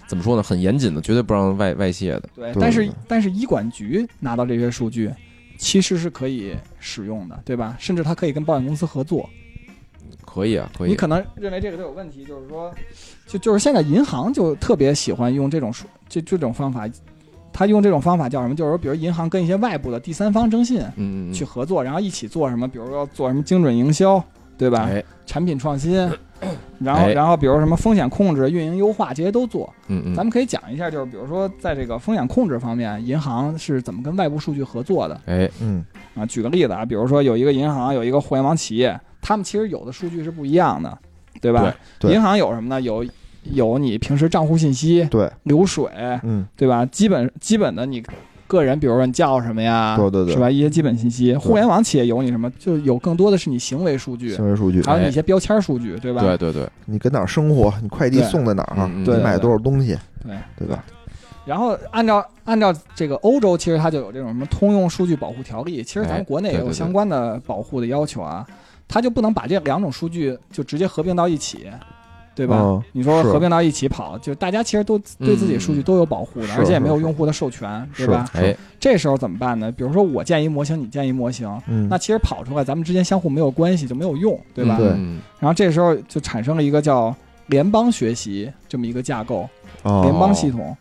[0.06, 0.42] 怎么说呢？
[0.42, 2.22] 很严谨的，绝对不让外外泄的。
[2.34, 5.10] 对，对但是对但是医管局拿到这些数据，
[5.58, 7.76] 其实是可以使用的，对吧？
[7.78, 9.28] 甚至它可以跟保险公司合作。
[10.24, 10.90] 可以啊，可以。
[10.90, 12.72] 你可能认为这个都有问题，就是说，
[13.26, 16.88] 就就是现在银行就特别喜欢用这种数这这种方法，
[17.52, 18.54] 他用这种方法叫什么？
[18.54, 22.66] 就是说，比如银行跟一些外部的第三方征信嗯，嗯去合作，然后一起做什么？
[22.66, 24.22] 比如说做什么精准营销，
[24.58, 24.88] 对吧？
[24.90, 25.96] 哎，产品创新，
[26.78, 29.72] 然后哎然后比如什么风险控制、运营优化这些都做。
[29.88, 35.84] 嗯嗯，咱们可以讲一下，就是比如说在这个风险控制方面，银行是怎么跟外部数据合作的哎，嗯
[36.14, 36.26] 啊？
[36.26, 40.98] 举个例子啊，比如说有一个银行有一个互联网企业，他们其实有的数据是不一样的，
[41.40, 41.62] 对吧？
[41.98, 42.80] 对对银行有什么呢？
[42.80, 43.04] 有
[43.44, 45.90] 有你平时账户信息、对，流水，
[46.22, 46.86] 嗯对吧？
[46.86, 48.02] 基本基本的你
[48.52, 50.50] 个人，比如说你叫什么呀，对对对是吧？
[50.50, 51.34] 一些基本信息。
[51.34, 52.50] 互联网企业有你什么？
[52.58, 56.20] 就有更多的是你行为数据，行为数据，还有你一些标签数据，对吧？
[56.20, 60.84] 对对对，你跟哪儿生活，你快递送在哪你买多少东西，对对吧？
[61.44, 68.46] 然后按照按照这个欧洲，其实它就有这种什么通用数据保护条例，其实咱哎们国内也有相关的保护的要求啊，
[68.86, 71.66] 它就不能把这两种数据就直接合并到一起，
[72.34, 72.60] 对吧？
[72.60, 78.28] 嗯你说合并到一起跑，就大家其实都对自己数据都有保护的，是而且也没有用户的授权，对吧？
[78.34, 79.70] 哎，这时候怎么办呢？
[79.72, 84.78] 比如说我建一模型，你建一模型，嗯，那其实跑出来咱们之间相互没有关系，就没有用，对吧？
[85.38, 87.14] 然后这时候就产生了一个叫
[87.46, 89.48] 联邦学习这么一个架构，
[89.82, 90.76] 哦联邦系统。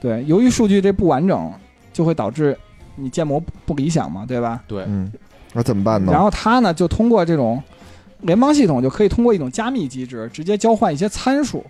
[0.00, 1.50] 对，由于数据这不完整，
[1.92, 2.56] 就会导致
[2.94, 4.62] 你建模不不理想嘛，对吧？
[4.66, 5.10] 对，嗯，
[5.54, 6.12] 那怎么办呢？
[6.12, 7.62] 然后他呢，就通过这种
[8.24, 11.64] 联邦系统，就可以通过一种加密机制，直接交换一些参数。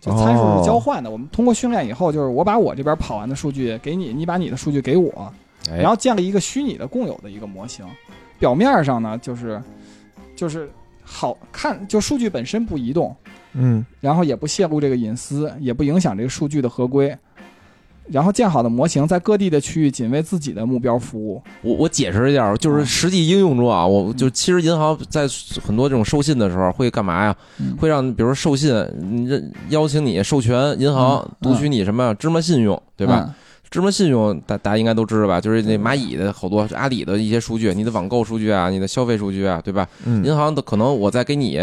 [0.00, 5.32] 就参数哦是交换的，我们通过训练以后，就是我把我这边跑完的数据给你，你把你的数据给我，
[5.70, 7.86] 哎然后建立一个虚拟的共有的一个模型。
[8.38, 9.62] 表面上呢，就是
[10.36, 10.68] 就是
[11.02, 13.16] 好看，就数据本身不移动，
[13.54, 17.16] 嗯然后也不泄露这个隐私，也不影响这个数据的合规。
[18.10, 21.42] 然后建好的模型在各地的区域仅为自己的目标服务。
[21.62, 25.26] 我我解释一下，就是实际应用中啊，我就其实银行在
[25.62, 27.36] 很多这种授信的时候会干嘛呀？
[27.58, 28.72] 嗯会让比如说授信，
[29.70, 33.24] 邀请你授权银行嗯读取你什么芝麻信用，对吧？
[33.26, 33.34] 嗯？
[33.70, 35.40] 芝麻信用大大家应该都知道吧？
[35.40, 39.88] 就是那蚂蚁的好多阿里的一些数据，你的网购数据啊，你的消费数据啊，对吧？
[40.04, 41.58] 嗯，银行的可能我在给你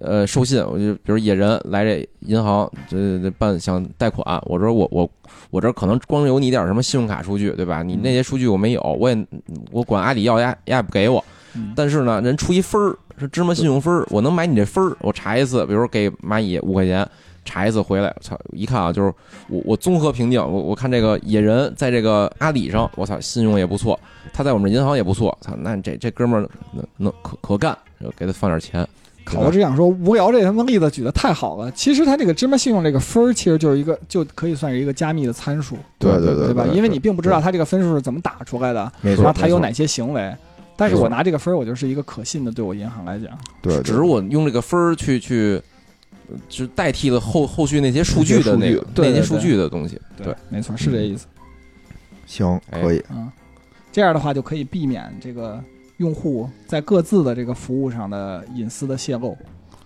[0.00, 5.08] 呃授信，我就比如野人来这银行这这办想贷款，我说我我
[5.50, 7.82] 我这可能光有你点什么信用卡数据，对吧？
[7.82, 9.26] 你那些数据我没有，我也
[9.70, 11.24] 我管阿里要呀呀不给我，
[11.54, 17.08] 嗯但是呢，人出一分儿是芝麻信用分儿，我能买你这分儿，我查一次，比如说给蚂蚁五块钱。
[17.44, 18.38] 查一次回来，操！
[18.52, 19.12] 一看啊，就是
[19.48, 23.98] 我我综合评定，我我看这个野人在这个阿里上，我操，信用也不错，
[24.32, 28.86] 他在我们银行也不错，操，那这这哥们儿能能可可干，就给他放点钱。
[29.24, 31.70] 对吧我只想说，无聊这他妈例子举的太好了。
[31.72, 36.64] 其实它这个芝麻信用这个分儿，其实就是一个就可以算是一个加密的参数，对对对吧？
[36.64, 40.34] 对因为你并不知道它这个分数是怎么打出来的，没错，然后它有哪些行为。
[40.74, 43.28] 但是我拿这个分儿，我就是一个可信的，对我银行来讲。
[43.60, 45.62] 对，只是我用这个分儿去去，
[46.28, 50.00] 呃就代替了后后续那些数据的那那些数据的东西。
[50.16, 51.26] 对，没错，是这意思。
[52.26, 53.30] 行哎可以，嗯，
[53.92, 55.62] 这样的话就可以避免这个
[56.02, 59.36] 用户在各自的这个服务上的隐私的泄露，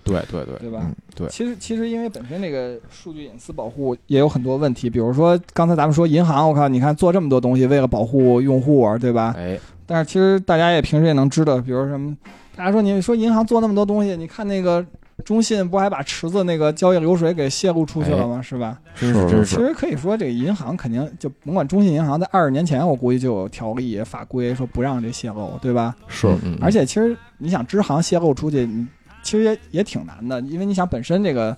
[0.03, 0.81] 对对对对吧？
[0.83, 9.35] 嗯对其实其实因为本身这个数据隐私保护也有很多问题，比如说刚才咱们说银行，我靠，你看做这么多东西为了保护用户，对吧？
[9.37, 12.17] 哎，但是其实大家也平时也能知道，比如什么，
[12.55, 14.85] 大家说你说银行做那么多东西，你看那个
[15.25, 18.41] 中信不还把池子那个交易流水给泄露出去了吗？
[18.43, 18.79] 是吧？
[18.95, 25.97] 真是是，其实可以说，这个银行肯定就甭管中信银行，在二十年前我估计就有条例法规说不让这泄露，对吧？
[26.07, 26.29] 是
[26.61, 28.87] 而且其实你想支行泄露出去，你
[29.23, 31.57] 其实也也挺难的，因为你想本身这个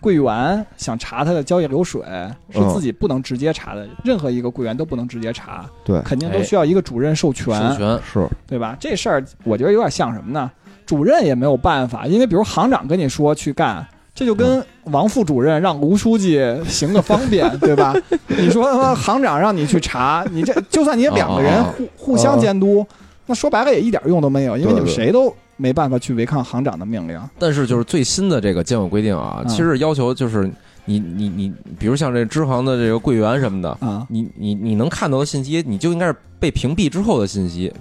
[0.00, 2.02] 柜员想查他的交易流水
[2.50, 8.76] 是嗯自己不能直接查的，任何一个柜员都不能直接查，对肯定都需要一个主任授权，授权，是，对吧？
[8.78, 10.50] 这事儿我觉得有点像什么呢？
[10.88, 13.86] 主任也没有办法，因为比如行长跟你说去干。
[14.14, 17.94] 这就跟王副主任让卢书记行个方便，对吧？
[18.26, 22.84] 你说他妈行长让你去查，你这就算你两个人哦互互相监督，
[23.26, 27.16] 那说白了也一点用都没有，因为你们谁都没办法去违抗行长的命令。
[27.38, 30.50] 但是就是最新的这个监管规定啊，嗯其实要求就是
[30.86, 37.72] 你你你，比如像这支行的这个柜员什么的，啊，你你你能看到的信息，你就应该是被屏蔽之后的信息，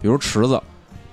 [0.00, 0.58] 比如池子，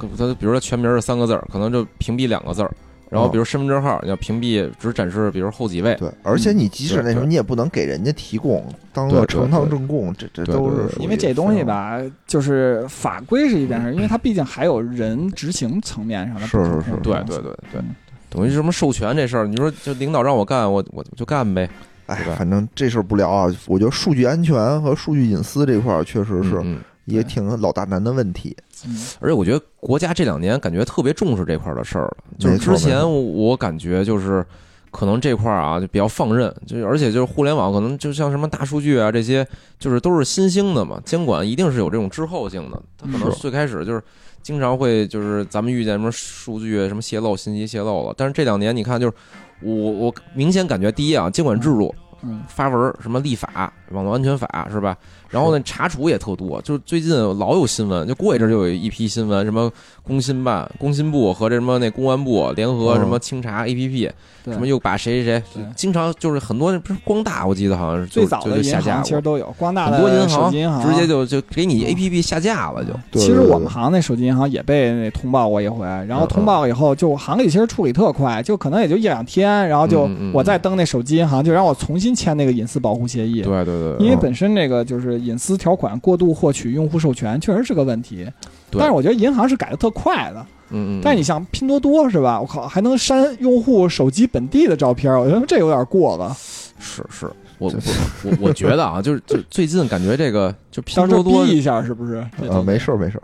[0.07, 2.71] 可他比如说全名是三个字儿，可能就屏蔽两个字儿。
[3.09, 5.93] 然后比如身份证号，你要屏蔽只展示，比如后几位。
[5.95, 17.93] 对，而且你即使那什么，你也不能给人家提供当个呈堂证供，这这都是因为这东西吧，就是法规是一件事，因为它毕竟还有人执行层面上的是是是对对对对嗯，
[18.29, 21.69] 等于什么授权这事儿，你说就领导让我干，我我就干呗。
[22.05, 23.53] 哎，反正这事儿不聊啊。
[23.67, 26.79] 我觉得数据安全和数据隐私这块儿确实是嗯嗯
[27.11, 28.55] 也挺老大难的问题。
[28.85, 28.97] 嗯。
[29.19, 34.45] 而且我觉得国家这两年感觉特别重视这块儿的事儿了，就是之前我我感觉就是
[34.89, 39.47] 可能这块儿啊就比较放任，就而且就是互联网可能就像什么大数据啊这些，
[39.79, 44.03] 就是都是新兴的嘛，监管一定是有这种滞后性的，它可能最开始就是
[44.41, 49.13] 经常会就是咱们遇见什么数据什么泄露、信息泄露了，但是这两年你看就是
[49.61, 51.93] 我我明显感觉第一啊监管制度
[52.23, 52.41] 嗯。
[52.47, 54.95] 发文儿什么立法、网络安全法是吧？
[55.29, 59.71] 然后呢，查处也特多，就是最近老有新闻，就过一阵儿就有一批新闻，什么
[60.03, 64.11] 工信办、工信部和这什么那公安部联合嗯什么清查 APP，
[64.43, 70.27] 对什么又把谁谁谁，经常就是很多不是光大，我记得好像是最早的下架银行其实，都有，光大的很多银
[70.69, 72.91] 行直接就就给你 APP 下架了就。
[73.17, 83.41] 其实对对我们行那手机银行也被那通报过一回，然后通报以后，就行里其实处理特快，就可能也就一两天，然后就我再登那手机银行，就让我重新签那个隐私保护协议。
[83.43, 88.27] 对对对，嗯因为本身那个就是隐私条款过度获取用户授权，确实是个问题。
[88.69, 90.45] 对但是我觉得银行是改的特快的。
[90.73, 92.39] 嗯嗯，但是你像拼多多是吧？
[92.39, 96.33] 我靠，还能删用户手机本地的照片，我觉得这有点过了。
[96.79, 97.81] 是是，我我
[98.23, 102.25] 我我觉得啊，就是就最近感觉这个就拼多多逼一下是不是？
[102.47, 103.23] 呃，没事儿没事儿，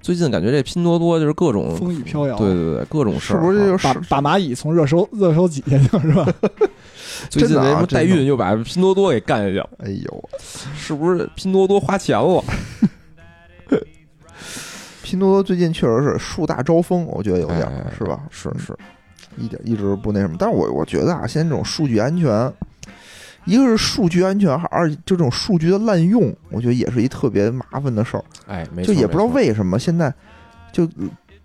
[0.00, 2.36] 最近感觉这拼多多就是各种风雨飘摇。
[2.38, 6.32] 对对对各种事儿啊，是不是就是把把蚂蚁从热搜热搜挤下去了是吧？
[7.28, 10.28] 最近那什么代孕又把拼多多给干下去了，哎呦，
[10.76, 12.42] 是不是拼多多花钱了？
[15.02, 17.60] 拼多多最近确实是树大招风，我觉得有点
[17.96, 18.20] 是吧？
[18.28, 18.76] 是是，
[19.36, 20.34] 一点一直不那什么。
[20.36, 22.52] 但是我我觉得啊，现在这种数据安全，
[23.44, 28.24] 一个是数据安全，二就这种数据的滥用，我觉得也是一特别麻烦的事儿。
[28.48, 30.12] 哎，没错，就也不知道为什么现在
[30.72, 30.88] 就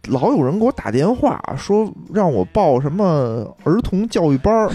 [0.08, 4.72] 老有人给我打电话说让我报什么儿童教育班儿。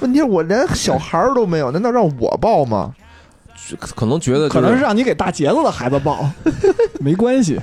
[0.00, 2.94] 问题是我连小孩儿都没有，难道让我报吗？
[3.94, 6.28] 可能觉得可就是能是让你给大杰子的孩子报，
[7.00, 7.58] 没关系。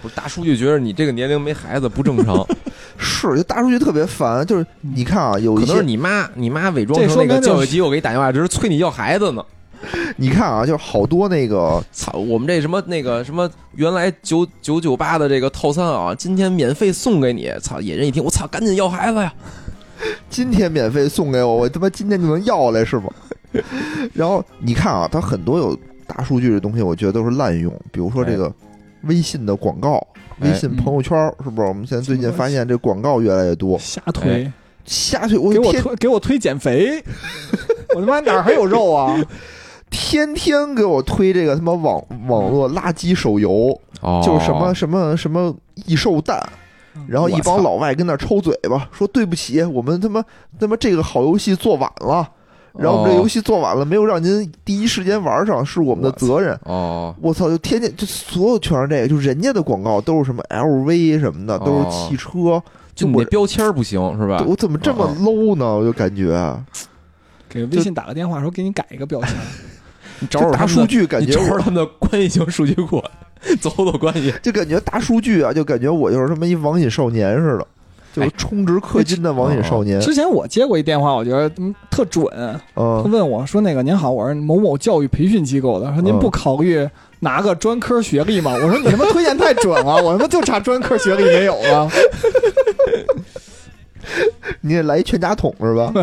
[0.00, 2.46] 不是大数据觉得你这个年龄没孩子不正常，
[2.96, 4.46] 是，就大数据特别烦。
[4.46, 9.44] 就是你看啊，有可能是一些你妈你妈伪装这成那个教育机构给你打电话，只是催你要孩子呢。
[10.16, 17.52] 你看啊，就是好多那个操，我们这什么那个什么原来九九九八的这个套餐啊，今天免费送给你。
[17.60, 19.30] 操，野人一听，我操，赶紧要孩子呀！
[20.30, 23.10] 今天免费送给我，我他妈今天就能要来是吗？
[24.14, 25.76] 然后你看啊，它很多有
[26.06, 27.72] 大数据的东西，我觉得都是滥用。
[27.90, 28.52] 比如说这个
[29.02, 29.96] 微信的广告，
[30.40, 31.68] 哎微信朋友圈是不是？
[31.68, 34.50] 我们现在最近发现这广告越来越多，瞎推，
[34.84, 37.02] 瞎推，我给我天推给我推减肥，
[37.94, 39.20] 我他妈哪儿还有肉啊？
[39.90, 46.40] 天天给我推这个他妈网网络垃圾手游，哦就是什么什么什么异兽蛋，
[47.06, 50.24] 然后一帮老外跟那儿抽嘴巴，说对不起，我们他妈
[50.58, 52.28] 他妈这个好游戏做晚了，
[52.78, 56.58] 然后我们这游戏做晚了，没有让您第一时间玩上，是我们的责任。
[56.64, 57.48] 哦，我操！
[57.48, 62.62] 就天天就所有全是这个，就人家的广告都是什么 LV 什么的，都是汽车。
[62.94, 64.44] 就你我那标签不行是吧？
[64.46, 65.64] 我怎么这么哦 low 呢？
[65.64, 66.54] 我就感觉
[67.48, 69.30] 给微信打个电话说给你改一个标签，
[70.20, 73.02] 你找找大数据感觉我你找找他们的关系型数据库，
[73.60, 74.32] 走走关系。
[74.42, 77.66] 就感觉大数据啊，就感觉我就是他妈一网瘾少年似的。
[78.12, 80.00] 就是充值氪金的网瘾少年。
[80.00, 82.26] 之前我接过一电话，我觉得嗯特准。
[82.74, 86.88] 他嗯，问我说：“那个您好，我是某某教育培训机构的，说您嗯不考虑
[87.20, 91.88] 拿个专科学历吗？”我说：“你他妈推荐太准了，我他妈就差专科学历没有了。
[94.62, 95.94] 你也来一全家桶是吧？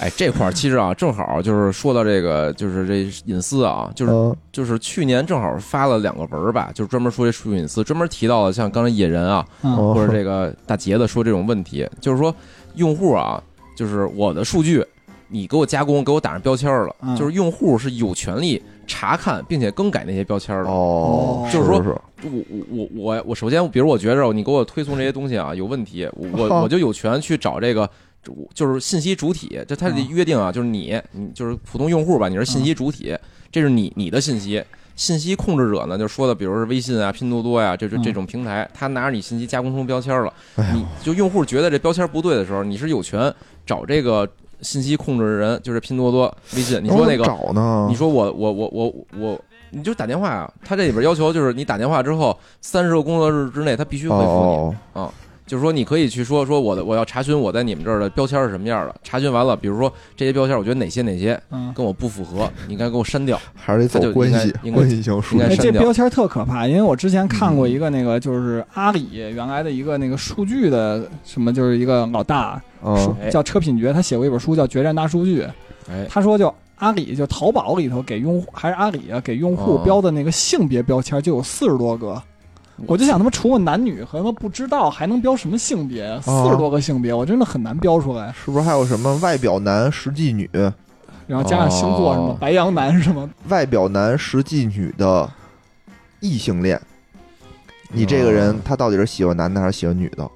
[0.00, 12.34] 哎，这块儿其实啊，正好就是说到这个，就是这隐私啊，就是嗯就是去年正好发了两个文儿吧，就是专门说这数据隐私，专门提到了像刚才野人啊，或者这个大杰子说这种问题，就是说
[12.76, 13.42] 用户啊，
[13.76, 14.82] 就是我的数据，
[15.28, 20.70] 你给我加工，给我打上标签了，嗯就是用户是有权利查看并且更改那些标签的。
[20.70, 21.90] 哦，就是说是
[22.22, 27.86] 我我我我我首先，比如我觉着你给我推送这些东西啊有问题，我我 我就有权去找这个。
[28.54, 33.16] 就是信息主体，就它的嗯约定啊，就是你，你就是普通用户吧，你是信息主体，
[33.50, 34.62] 这是你你的信息。
[34.96, 40.30] 信息控制者呢，就说的，比如是微信啊、拼多多呀、这这嗯这种平台，他拿着你信息加工成标签了，
[40.74, 43.32] 你就用户觉得这标签不对的时候，你是有权
[43.64, 44.28] 找这个
[44.60, 47.86] 信息控制人，就是拼多多、微信，你说那个，找呢？
[47.88, 49.40] 你说我我我我我，
[49.70, 55.00] 你就打电话啊，他这里边要求就是你打电话之后三十个工作日之内，他必须回复你。
[55.00, 55.10] 哦，
[55.50, 58.94] 就是说，你可以去说说我的，我要查询我在你们这儿的标签是什么样的。
[59.02, 63.36] 查询完了，比如说这些标签，我觉得哪些哪些嗯，跟我不符合，你应该给我删掉。
[63.52, 72.62] 还是得走关系应该关系型数哎，应该删掉这标签特可怕，因为我之前看过一个那个，就是阿里原来的一个那个数据的什么，就是一个老大，
[73.28, 75.42] 叫车品觉，他写过一本书叫《决战大数据》，
[75.90, 82.22] 哎，他说就阿里就淘宝里头给用户还是阿里啊给用户哦标的那个性别标签就有四十多个。
[82.86, 86.20] 我就想他妈除了男女和他妈不知道还能标什么性别？
[86.20, 88.32] 四十多个性别，我真的很难标出来。
[88.44, 90.48] 是不是还有什么外表男实际女、
[91.26, 95.28] 然后加上星座什么哦白羊男什么，外表男实际女的
[96.20, 96.80] 异性恋？
[97.92, 100.28] 你这个人哦他到底是喜欢男的还是喜欢女的？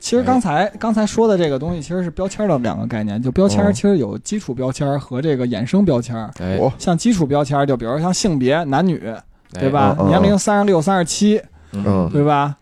[0.00, 6.16] 其实刚才刚才说的这个东西其实是标签的两个概念，就标签哦其实有基础标签和这个衍生标签。
[6.38, 9.06] 哎，像基础标签，就比如像性别男女，
[9.54, 9.96] 哎对吧？
[10.06, 11.40] 年龄三十六、三十七，
[11.72, 12.08] 嗯。
[12.12, 12.56] 对吧？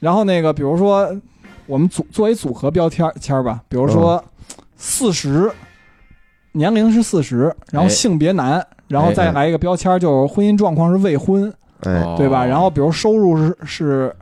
[0.00, 1.14] 然后那个比如说
[1.66, 4.22] 我们组作为组合标签签儿吧，比如说
[4.76, 5.50] 四十，
[6.52, 7.88] 年龄是四十，然后哎。
[7.88, 12.44] 性别男，然后再来一个标签就是婚姻状况是未婚，对吧？
[12.44, 14.16] 然后比如收入是是，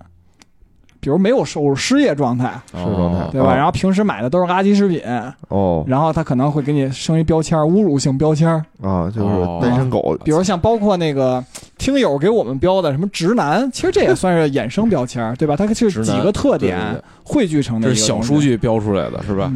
[1.00, 3.18] 比如没有收入，失业状态，失业状态。
[3.24, 3.52] 哦对吧？
[3.52, 3.56] 哦。
[3.56, 5.00] 然后平时买的都是垃圾食品，
[5.48, 5.82] 哦。
[5.86, 8.48] 然后他可能会给你升一标签，侮辱性标签，
[8.82, 9.58] 啊，就是哦。
[9.62, 11.42] 单身狗，比如像包括那个
[11.78, 15.56] 听友给我们标的什么直男，其实这也算是衍生标签，对吧？
[15.56, 16.78] 它是几个特点
[17.24, 19.50] 汇聚成的这是小数，据标出来的，是吧？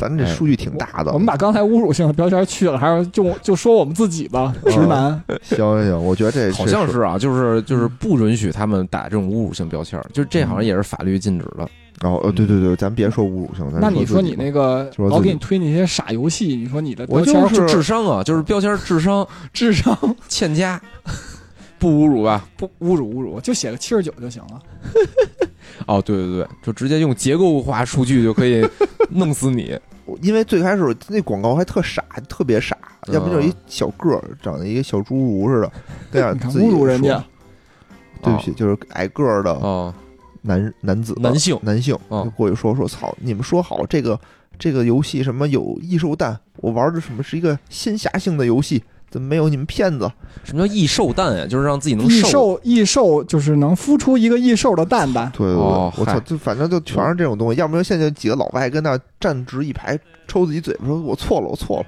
[0.00, 1.12] 咱这数据挺大的。
[1.12, 5.22] 我们把刚才侮辱性的标签去了，还是就就说我们自己吧，直男。
[5.44, 11.68] 行行行，我觉得这好像是啊，就是就是不允许他们打这种侮辱性标签，就是这好像也是法律禁止的。
[12.00, 19.94] 哦，呃，对对对，咱别说侮辱性，那你说你那个老给你推那些傻游戏，你说你的我标签就是智商啊，就是标签智商 智商
[20.26, 20.80] 欠佳，
[21.78, 22.48] 不侮辱吧？
[22.56, 24.62] 不侮辱侮辱，就写个七十九就行了。
[25.84, 28.66] 哦，对对对，就直接用结构化数据就可以
[29.10, 29.78] 弄死你。
[30.22, 35.72] 因为最开始那广告还特傻，特别傻，嗯要不就是一小个儿，长得一个小侏儒似的，
[36.12, 37.14] 这样你看自己侮辱人家。
[37.14, 37.24] 说，
[38.22, 39.94] 对不起，就是矮个儿的哦，
[40.42, 41.98] 男男子男性男性
[42.36, 44.18] 过去说说操，你们说好这个
[44.58, 50.10] 这个游戏什么有异兽蛋，我玩的什么是一个仙侠性的游戏，怎么没有你们骗子？
[50.44, 51.46] 什么叫异兽蛋呀？
[51.46, 52.28] 就是让自己能异瘦。
[52.28, 55.30] 兽异兽就是能孵出一个异兽的蛋蛋。
[55.36, 59.98] 对对对，哦我操，就反正就全是这种东西，要不然现在几个老外跟那站直一排，
[60.28, 61.86] 抽自己嘴巴说：“我错了，我错了，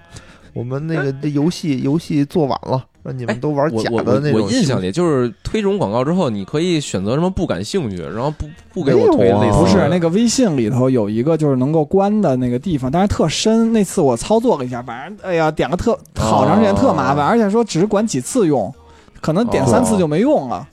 [0.53, 9.61] 我们那个这游戏游戏做晚了，让你们都玩假的那种。”我我印象里就是推这种广告之后，你可以选择什么不感兴趣，然后不不给我推类似的。
[9.61, 13.73] 不是那个微信里头有一个就是能够关的那个地方，但是特深。
[13.73, 18.73] 那次我操作了一下，反正哎呀点个特好长时间特麻烦，而且说只管几次用，
[19.21, 20.69] 可能点三次就没用了。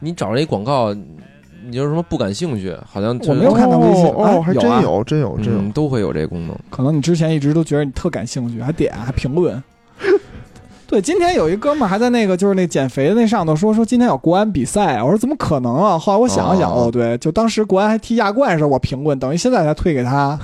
[0.00, 5.72] 你找这一广告，你就是什么不感兴趣，好像我没有看到微信哦，啊哦还有啊真有，真有，真有嗯，。
[5.72, 6.56] 都会有这功能。
[6.70, 9.62] 可能你之前一直都觉得你特感兴趣，还点还评论。
[10.90, 15.96] 对，今天有一哥们儿还在那个就是那减肥的那上头说说今天有国安比赛，我说怎么可能啊？
[15.96, 20.36] 后来我想了想，哦哦对，就当时国安还踢亚冠的时候我评论，等于现在才退给他。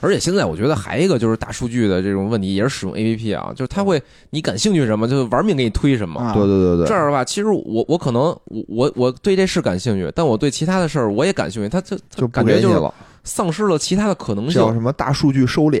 [0.00, 6.20] 而且现在我觉得还一个就是大数据的这种问题，也是使用 A P P 啊，就是他会你感兴趣什么，就玩命给你推什么。
[6.20, 12.78] 啊对对对对，这样的话，其实我我可能我我我对这事感兴趣，但我对其他的事儿我也感兴趣，他就感觉就是
[13.24, 14.74] 丧失了其他的可能性叫。
[14.74, 15.80] 什么大数据收敛，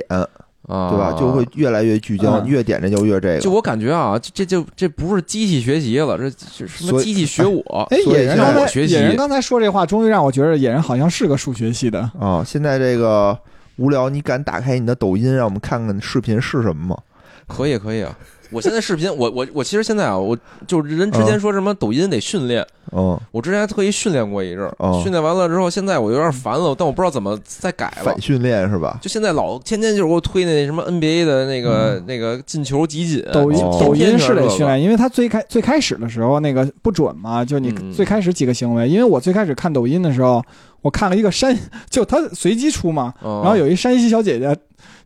[0.66, 1.12] 啊，对吧？
[1.18, 3.40] 就会越来越聚焦，嗯越点着就越这个。
[3.40, 7.86] 就我感觉啊，这这就这不是机器学习了，这是什么机器学我？
[7.90, 12.00] 哎，野人现在刚才我学习野人刚才说这话，终于让我觉得野人好像是个数学系的。
[12.18, 13.38] 啊，现在这个
[13.76, 16.98] 无聊，你敢打开你的抖音，让我们看看视频是什么吗？
[17.46, 18.14] 可以可以啊！
[18.50, 20.36] 我现在视频，我我我其实现在啊，我
[20.66, 28.20] 就人之前说什么抖音得训练，嗯，我之前还特意训练过一阵儿，哦训练完了之后，现在我有点烦了，但我不知道怎么再改了反。
[28.20, 28.98] 训练是吧？
[29.02, 38.88] 就现在老天天就是给我推那什么 NBA 的那个、那个进球集锦，抖音、哦抖音是得训练，因为它最开最开始的时候那个不准嘛，就你嗯最开始几个行为。
[38.88, 40.42] 因为我最开始看抖音的时候，
[40.80, 41.56] 我看了一个山，
[41.90, 44.56] 就它随机出嘛，嗯，然后有一山西小姐姐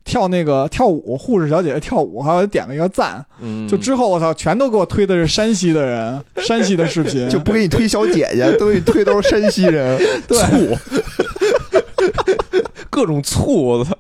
[0.05, 3.25] 跳那个跳舞，护士小姐姐跳舞，还有点了一个赞。
[3.41, 10.01] 嗯，就之后我操，全都给我推的是山西的人， 山西的视频，就不给你推小姐姐， 都给你推都是山西人。
[10.29, 10.79] 醋
[12.91, 13.97] 各种醋，我操！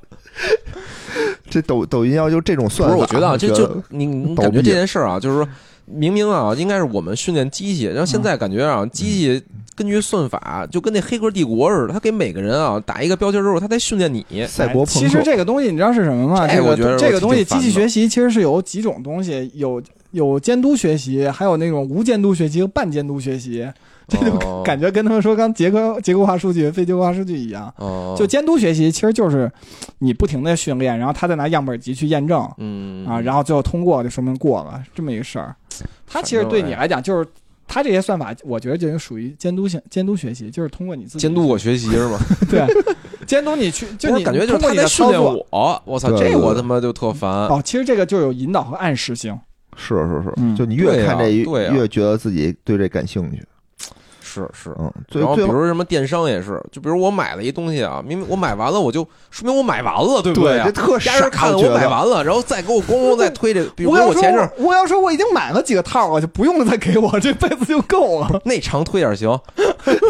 [1.49, 5.49] 这抖抖音要就这种算法，不是，我觉得啊，这就你你感觉这件事儿啊，就是说
[5.93, 9.43] 明明啊，应该是我们训练机器，然后现在感觉啊，机器
[9.75, 14.25] 根据算法，就跟那《黑客帝国》似的，他给每个人啊打一个标签之后，他在训练你。
[14.47, 16.47] 赛博朋其实这个东西你知道是什么吗？
[16.47, 19.83] 这个这我觉得这个东西，机器学习其实是有几种东西，有
[20.13, 23.69] 有监督学习，还有那种无监督学习和半监督学习。
[24.09, 27.73] 这就哦感觉跟他们说刚结构结构化数据、非结构化数据一样。
[27.79, 29.51] 哦，就监督学习其实就是
[30.01, 35.55] 你不停的训练，然后他再拿样本集去验证嗯啊，然后最后通过就说明过了这么一个事儿。
[36.07, 37.27] 它其实对你来讲就是。
[37.65, 42.19] 他这些算法，我觉得就属于监督性监督学习，就是通过你自己监督我学习是吗？
[42.51, 42.67] 对
[43.25, 47.31] 监督你去，就你感觉就是通过你在训练我，我操，这我他妈就特烦。
[47.47, 49.39] 哦，其实这个就有引导和暗示性。
[49.75, 53.43] 是是是，嗯就你越看这对呀对越觉得自己对这感兴趣。
[54.33, 60.73] 是是，嗯，最然后比最后如什么电商也是，就比如我买了一东西啊，明明我买完了，我就说明我买完了，对不啊对这？
[60.73, 68.41] 特傻看我我觉得买完了，然后再给我咣咣再推这， 比如我前阵儿我要说我已经买了几个套了，就不用再给我，这辈子就够了。
[68.45, 69.31] 那长推点行。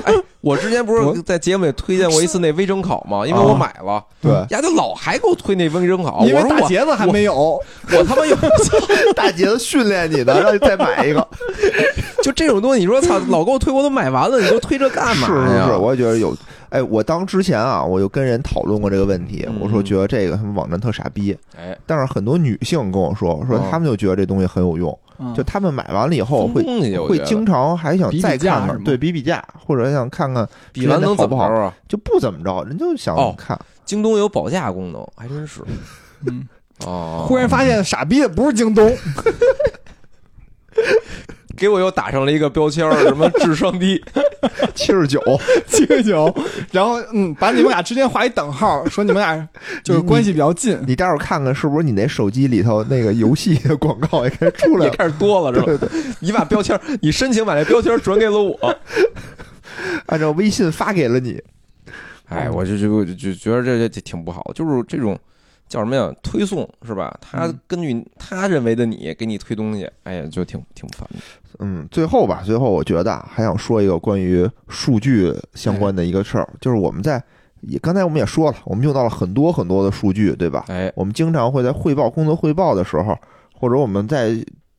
[0.05, 3.27] 哎，我之前不我是在节目里推荐过一次那微蒸烤吗？
[3.27, 7.35] 因为啊我买了，对丫就老还给我推那微蒸烤，因为我说我大杰子还没有，
[7.93, 8.37] 我他妈有
[9.16, 11.27] 大姐子训练你的，让你再买一个。
[12.23, 15.27] 就这种东西，你说操，老给我推我都买完了，你给我推这干嘛呀？
[15.27, 15.33] 是
[15.65, 16.37] 是是，我也觉得有。
[16.71, 26.63] 哎，我当之前啊，我就跟人讨论过这个问题，嗯我说觉得这个他们网站特傻逼，哎，但是很多女性跟我说，说哦他们就觉得这东西很有用，嗯就他们买完了以后会
[27.07, 31.75] 会经常还想再看看对比比价，或者想看看比完能怎么好不着啊？
[31.89, 33.59] 就不怎么着，人就想哦看。
[33.85, 35.61] 京东有保价功能，还真是
[36.27, 36.49] 嗯，
[36.87, 37.27] 哦。
[37.29, 38.87] 忽然发现傻逼的不是京东，
[41.57, 44.03] 给我又打上了一个标签儿，什么智商低。
[44.75, 45.23] 七十九，
[45.69, 46.35] 七十九，
[46.73, 49.49] 然后嗯，把你们俩之间划一等号，说你们俩
[49.85, 50.77] 就是关系比较近。
[50.85, 54.91] 你待会儿看看是不是你那手机里头那个游戏的广告也开始出来了。
[54.91, 55.67] 也开始多了是吧？
[55.67, 55.89] 对对，
[56.19, 58.77] 你把标签儿，你申请把那标签儿转给了我。
[60.07, 61.41] 按照微信发给了你。
[62.29, 65.17] 哎，我就就就就觉得这这挺不好的，就是这种
[65.73, 66.14] 叫什么呀？
[66.23, 67.18] 推送是吧？
[67.18, 71.16] 他嗯根据他认为的你给你推东西，哎呀，就挺挺烦的。
[71.61, 77.23] 嗯，最后吧，最后我觉得啊还想说一个关于数据相关的一个事儿，就是我们在
[77.62, 80.66] 也刚才我们也说了，我们用到了很多很多的数据，对吧？
[80.68, 83.16] 哎，我们经常会在汇报工作汇报的时候，
[83.59, 84.31] 或者我们在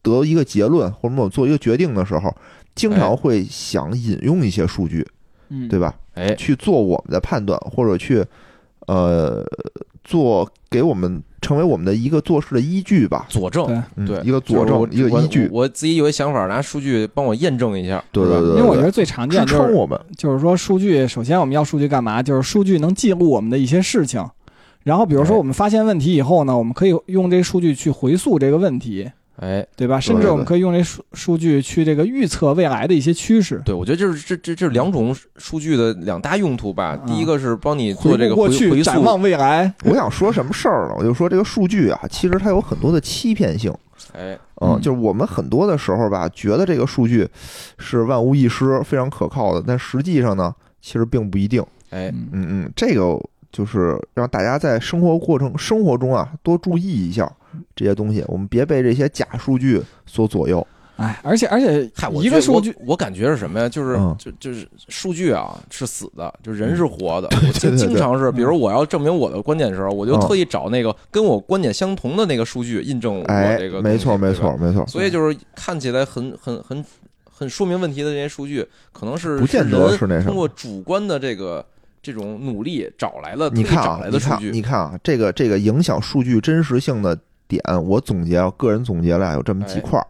[0.04, 2.32] 得一个结论，或者我们做一个决定的时候，
[2.76, 5.08] 经常会想引用一些数据，
[5.50, 5.96] 嗯，对吧？
[6.14, 8.24] 哎，去做我们的判断，或者去
[8.88, 9.44] 呃
[10.04, 13.26] 做给我们成为我们的一个做事的依据吧。
[13.30, 13.66] 佐证。
[13.68, 15.48] 对，嗯对一个佐证，一个依据。
[15.52, 18.04] 我我自己有一想法，拿数据帮我验证一下。
[18.12, 20.00] 对对对，因为我觉得最常支见就是我们。
[20.18, 22.22] 就是说数据，首先我们要数据干嘛？
[22.22, 24.24] 就是数据能记录我们的一些事情。
[24.84, 30.00] 然后比如说哎我们发现问题以后呢，我们可以用这个数据去回溯这个问题，哎，对吧？
[30.00, 33.62] 甚至我们可以用这数数据去这个预测未来的一些趋势。
[33.66, 36.96] 对，我觉得这是这这这是两种数据的两大用途吧。
[37.08, 39.74] 第一个是帮你做这个回顾过去，回溯，展望未来。
[39.86, 40.96] 我想说什么事儿了？
[40.98, 43.74] 我就说这个数据啊，其实它有很多的欺骗性。
[44.14, 47.28] 哎，嗯，嗯就是我们很多的时候吧，觉得这个数据
[47.80, 51.64] 是万无一失、非常可靠的，但实际上呢，其实并不一定。
[51.90, 53.20] 哎，嗯嗯嗯，这个
[53.54, 57.32] 就是让大家在生活过程、生活中啊多注意一下
[57.74, 60.68] 这些东西，我们别被这些假数据所左右。
[60.98, 63.68] 哎，而且而且嗨，我一个数据，我，我感觉是什么呀？
[63.68, 64.16] 就是、嗯。
[64.20, 67.28] 就就是数据啊是死的，就人是活的。
[67.54, 70.22] 经对对经常是，嗯比如我要证明我的观点的时候，我就嗯。
[70.22, 76.86] 特意找那个跟我观点相同的那个数据印证我哎这个，没错没错没错，所以就是看起来很很很
[77.24, 81.66] 很说明问题的这些数据，可能是不见得人是那通过主观的这个
[82.04, 90.06] 这种努力找来了，你看啊你看，你看啊，这个这个影响数据真实性的点，我总结，个人总结了有这么几哎块儿。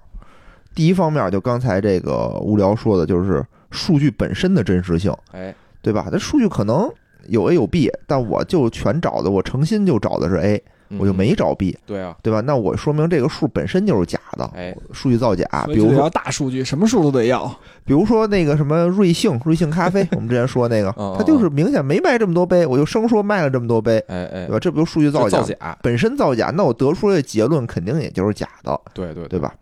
[0.74, 6.10] 第一方面，就刚才这个无聊说的，就是数据本身的真实性，哎，对吧？
[6.12, 6.92] 那数据可能
[7.28, 10.64] 有 A 有 B，但我就全找的，我诚心就找的是 A，嗯
[11.00, 12.42] 我就没找 B，对啊，对吧？
[12.42, 15.46] 那我说明这个数本身就是假的，哎，数据造假。
[15.68, 17.46] 比如说，大数据，什么数都得要。
[17.86, 24.60] 比如说那个什么瑞幸，瑞幸咖啡， 我们之前说那个嗯，它就是明显没卖这么多杯，我就生说卖了这么多杯，哎哎对，吧？
[24.60, 25.44] 这不就数据造假造？
[25.44, 29.40] 假，本身造假，那我得出来的结论肯定也就是假的，对对对？
[29.40, 29.54] 吧？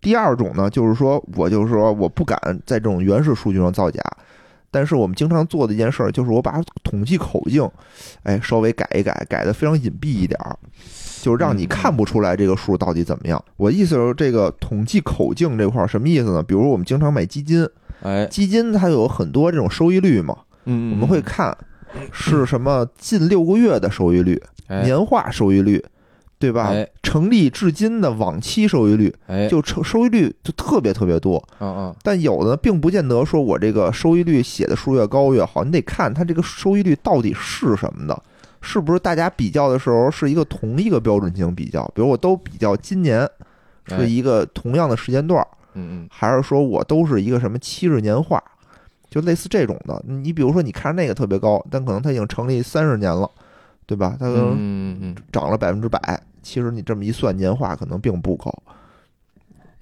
[0.00, 4.00] 第二种呢，就是说我就是说我不敢在这种原始数据上造假，
[4.76, 7.66] 但是我们经常做的一件事儿就是我把统计口径，
[8.24, 10.54] 哎，稍微改一改，改的非常隐蔽一点儿，
[11.22, 13.42] 就是让你嗯看不出来这个数到底怎么样。
[13.56, 16.42] 我意思是这个统计口径这块儿什么意思呢？
[16.42, 17.66] 比如我们经常买基金，
[18.02, 21.56] 哎，基金它有很多这种收益率嘛，嗯，我们会看
[22.12, 25.82] 是什么近六个月的收益率、哎年化收益率，
[26.38, 26.68] 对吧？
[26.68, 31.42] 哎成立至今的往期收益率，哎，就收收益率就特别特别多。
[31.60, 38.22] 嗯嗯，但有的呢，并不见得说我这个收益率写的数越高越好，你得看它这个收益率到底是什么的，
[38.60, 41.84] 是不是大家比较的时候是一个同一个标准进行比较？
[41.94, 43.24] 比如我都比较今年
[43.86, 48.42] 哎是一个同样的时间段，嗯还是说我都是一个什么七日年化，
[49.08, 50.04] 就类似这种的。
[50.06, 53.30] 你比如说，你看那个特别高，但可能它已经成立三十年了，
[53.86, 54.16] 对吧？
[54.18, 58.52] 它可嗯能嗯嗯涨了百分之百，其实你这么一算，年化可能并不高。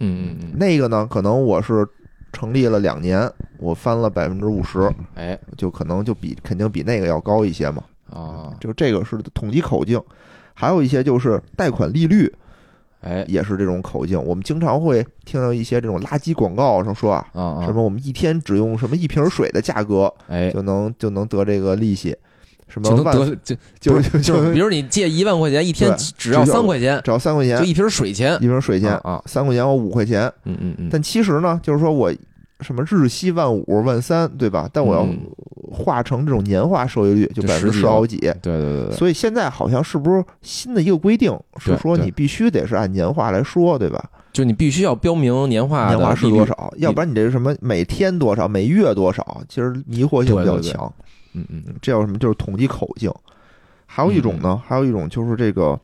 [0.00, 1.86] 嗯嗯嗯，那个呢，可能我是
[2.32, 7.82] 成立了两年，我翻了百分之五十，哎就可能就比肯定比那个要高一些嘛。
[8.10, 10.00] 啊，就这个是统计口径，
[10.52, 12.30] 还有一些就是贷款利率
[13.00, 14.22] 哎也是这种口径。
[14.22, 22.16] 我们经常会听到一些这种垃圾广告上说啊，什么我们一天只用什么一瓶水的价格哎，就能就能得这个利息，
[22.74, 30.22] 什么就能万得就就就，比如你借一万块钱，一天只要三块钱，只要三块钱就一瓶水钱一，瓶水钱，啊，三块钱我五块钱。
[30.44, 32.12] 嗯嗯嗯，但其实呢，就是说我
[32.60, 34.68] 什么日息万五万三，对吧？
[34.72, 35.20] 但我要嗯
[35.70, 38.16] 化成这种年化收益率，就就百分之十好几。
[38.16, 44.04] 对对对对，所以现在好像是不是新的一个规定，是说你必须得是按年化来说，对吧？
[44.32, 46.44] 就你必须要标明年化年化是多？
[46.44, 46.74] 少？
[46.78, 49.40] 要不然你这是什么每天多少、每月多少？
[49.48, 50.92] 其实迷惑性比较强。
[51.34, 52.18] 嗯嗯这叫什么？
[52.18, 53.12] 就是统计口径。
[53.86, 55.78] 还有一种呢，还有一种就是这个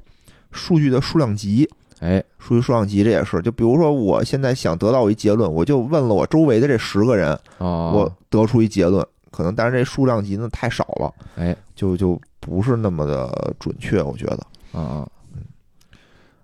[0.51, 1.69] 数据的数量级。
[2.01, 14.39] 哎数据数量级这也是，就比如说我现在想得到一结论，我就问了我周围的这十个人，哦，我得出一结论，可能但是这数量级呢太少了，哎就就不是那么的准确，我觉得。
[14.73, 15.09] 啊啊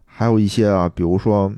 [0.04, 1.50] 还有一些啊，比如说，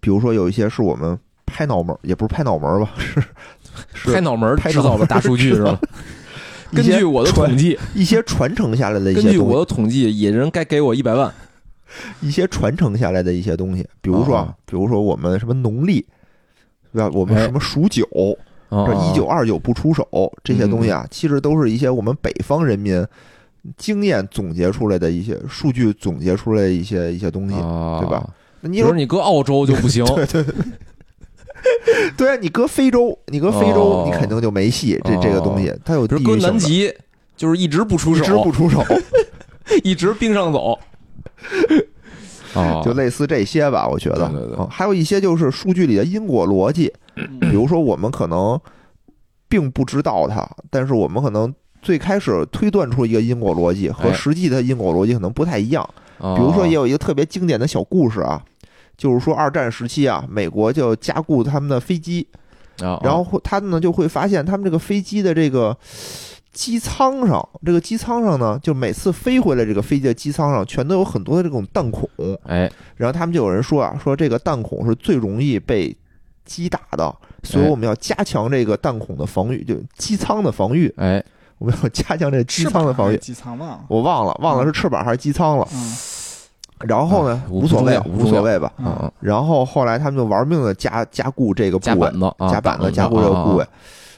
[0.00, 3.22] 比如说有一些是我们拍脑门，也不是拍脑门吧，是
[3.94, 5.80] 是拍脑门拍脑门儿制造的大数据是吧？
[6.72, 11.32] 根据我的统计，一些传承下来的一根据些东西，我的统计，野人该给我一百万。
[12.20, 16.04] 一些传承下来的一些东西，比如说，哦比如说我们什么农历，
[16.92, 17.10] 对吧？
[17.14, 18.06] 我们哎什么数九，
[18.68, 20.06] 哦这一九二九不出手
[20.42, 23.06] 这些东西啊，其实都是一些我们北方人民
[23.76, 27.54] 经验总结出来的一些数据总结出来的一些一些东西。
[27.54, 28.28] 啊，对吧？
[28.60, 30.54] 那你比如有你搁澳洲就不行， 对对对，
[32.16, 35.00] 对啊，你搁非洲，你搁非洲哦，你肯定就没戏。
[35.04, 36.92] 这这个东西，它有比如搁南极
[37.36, 38.84] 就是一直不出手一直不手，出手，
[39.84, 40.78] 一直冰上走。
[42.54, 43.86] 哦， 就类似这些吧。
[43.86, 46.92] 我觉得，对对还有一些就是数据里的因果逻辑，
[47.40, 48.58] 比如说我们可能
[49.48, 51.52] 并不知道它，但是我们可能
[51.82, 55.88] 最开始推断出一个因果逻辑和哎实际的因果逻辑可能不太一样。
[56.18, 58.42] 比比如说，也有一个特别经典的小故事啊，
[58.96, 62.26] 就是说二战时期啊，美国就加固他们的飞机，
[62.80, 65.76] 啊，然后会他们呢就会发现他们这个飞机的这个
[66.52, 72.08] 机舱上，这个机舱上呢，就每次飞回来这个飞机的机舱上全都有很多的这种弹孔，
[72.44, 75.94] 哎，然后他们就有人说啊，说这个弹孔是最容易被
[76.46, 81.22] 击打的，所以哎我们要加强这个弹孔的防御，就机舱的防御，哎，
[81.58, 83.18] 我们要加强这个机舱的防御。
[83.18, 83.58] 机舱？
[83.58, 85.68] 忘了，我忘了，忘了是翅膀还是机舱了。
[85.74, 85.96] 嗯
[86.80, 88.72] 然后呢，啊无所谓，无所谓吧。
[89.20, 93.66] 然后后来他们就玩命的加加固这个部位加板，子，啊加板子加固这个部位。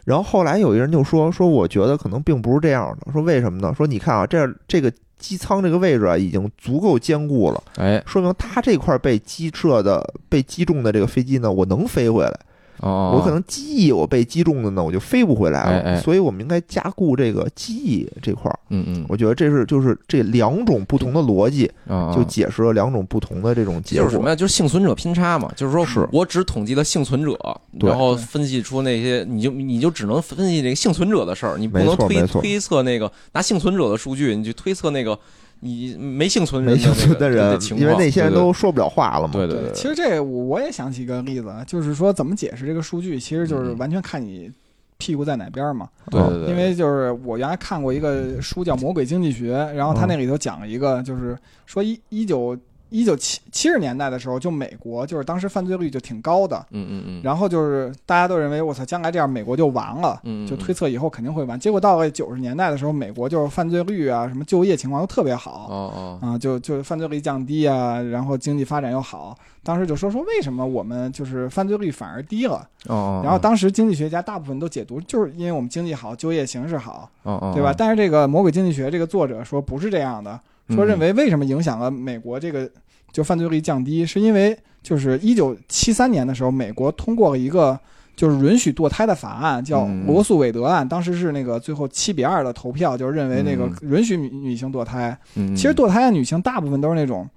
[0.04, 3.12] 然后后来有一人就说说，我觉得可能并不是这样的。
[3.12, 3.72] 说为什么呢？
[3.76, 12.34] 说你看啊，这这个机舱这个位置啊，已经足够坚固了，哎，说明它这块被击射的、被击中的这个飞机呢，我能飞回来。
[12.80, 15.70] 哦，我可能机翼我被击中了呢，我就飞不回来了。
[15.70, 18.58] 哎哎所以我们应该加固这个机翼这块儿。
[18.70, 24.04] 嗯嗯我觉得这是就是这两种不同的逻辑，啊，就解释了两种不同的这种结果。
[24.04, 24.36] 就是什么呀？
[24.36, 27.36] 就是幸存者偏差嘛，就是说是我只统计了幸存者，
[27.80, 35.18] 然后分析出那些，你就你就只能分析这个幸存者的事儿，你不能推推测那个拿幸存者的数据，你去推测那个
[35.60, 39.32] 你没幸存人没幸存的的人因为那些人都说不了话了嘛。
[39.32, 44.50] 对对对，其实这我我也想起一个例子，就是说怎么解释这个数据，其实就是嗯完全看你
[44.96, 45.88] 屁股在哪边嘛。
[46.10, 51.36] 对对对，因为就是我原来看过一个书叫《魔鬼经济学》，然后他嗯那里头讲了一个，就是
[51.66, 52.56] 说一一九
[52.90, 60.20] 一九七七十年代的时候，就美国就是当时犯罪率就挺高的，嗯嗯嗯，然后就是大家都认为我操，将来这样美国就完了。
[60.24, 69.36] 嗯就推测以后肯定会完，结果到了九十年代的时候，美国就是犯罪率啊，什么就业情况都特别好，哦哦，啊，就就犯罪率降低啊，然后经济发展又好。
[69.62, 72.66] 当时就说说为什么我们就是犯罪率反而低了？
[72.86, 77.74] 哦，然后当时经济学家大部分都解读，就是因为我们经济好，就业形势好，哦哦，对吧？
[77.76, 80.40] 但是这个魔鬼经济学这个作者说不是这样的，嗯
[80.70, 82.70] 说认为为什么影响了美国这个
[83.12, 87.78] 就犯罪率降低，是因为就是一九七三年的时候，美国通过了一个。
[88.18, 95.16] 就是允许堕胎的法案，叫嗯罗素韦德案，当时是那个最后七比二的投票，就是认为那个嗯允许女女性堕胎。
[95.36, 97.30] 嗯，其实堕胎的女性大部分都是那种，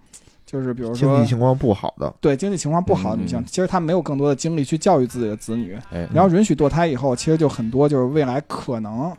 [0.44, 5.78] 就是比如说经济情况不好的，对经济情况不好的女性，其实她没有更多的精力去教育自己的子女。
[5.92, 9.16] 哎，然后允许堕胎以后，其实就很多就是未来可能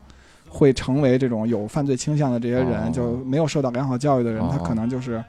[0.52, 5.22] 会成为这种有犯罪倾向的这些人，哦就没有受到良好教育的人，哦他可能就是。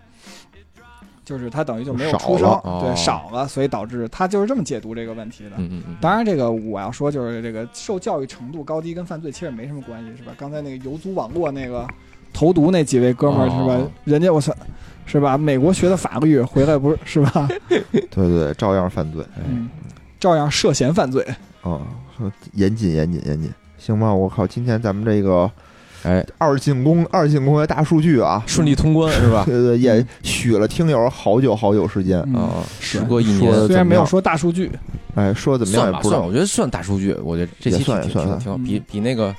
[1.25, 2.49] 就是他等于就没有出生
[2.81, 5.51] 对少了，所以导致他就是这么解读这个问题的。
[5.55, 10.33] 嗯嗯嗯，当然，这个我要说就是这个受教育程度高低跟犯罪其实没什么关系，是吧？
[10.37, 11.87] 刚才那个游族网络那个
[12.33, 13.89] 投毒那几位哥们儿是吧哦？
[14.03, 14.53] 人家我操，
[15.05, 15.37] 是吧？
[15.37, 17.47] 美国学的法律回来不是是吧？
[17.69, 17.81] 对
[18.11, 19.69] 对对，照样犯罪嗯，
[20.19, 21.25] 照样涉嫌犯罪。
[21.61, 21.81] 哦！
[22.17, 23.49] 说严谨严谨严谨，
[23.83, 24.13] 行吧？
[24.13, 25.49] 我靠，今天咱们这个
[26.03, 29.43] 哎，二进攻二进攻的大数据啊，顺利通关是吧？
[29.47, 32.19] 对对，也许了听友好久好久时间。
[32.33, 32.49] 嗯，
[32.79, 34.71] 时隔一年，虽然没有说大数据，
[35.15, 39.35] 哎，说怎么样也不知道，我觉得算大数据，我觉得这期也算也算挺挺好，嗯比比那个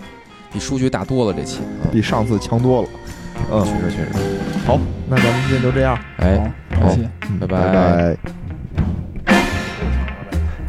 [0.53, 1.61] 比数据大多了这期，
[1.91, 2.89] 比上次强多了。
[3.51, 6.39] 嗯，确实确实，好，那咱们今天就这样，哎，
[6.77, 7.11] 好，感谢。
[7.29, 8.44] 嗯拜拜拜拜。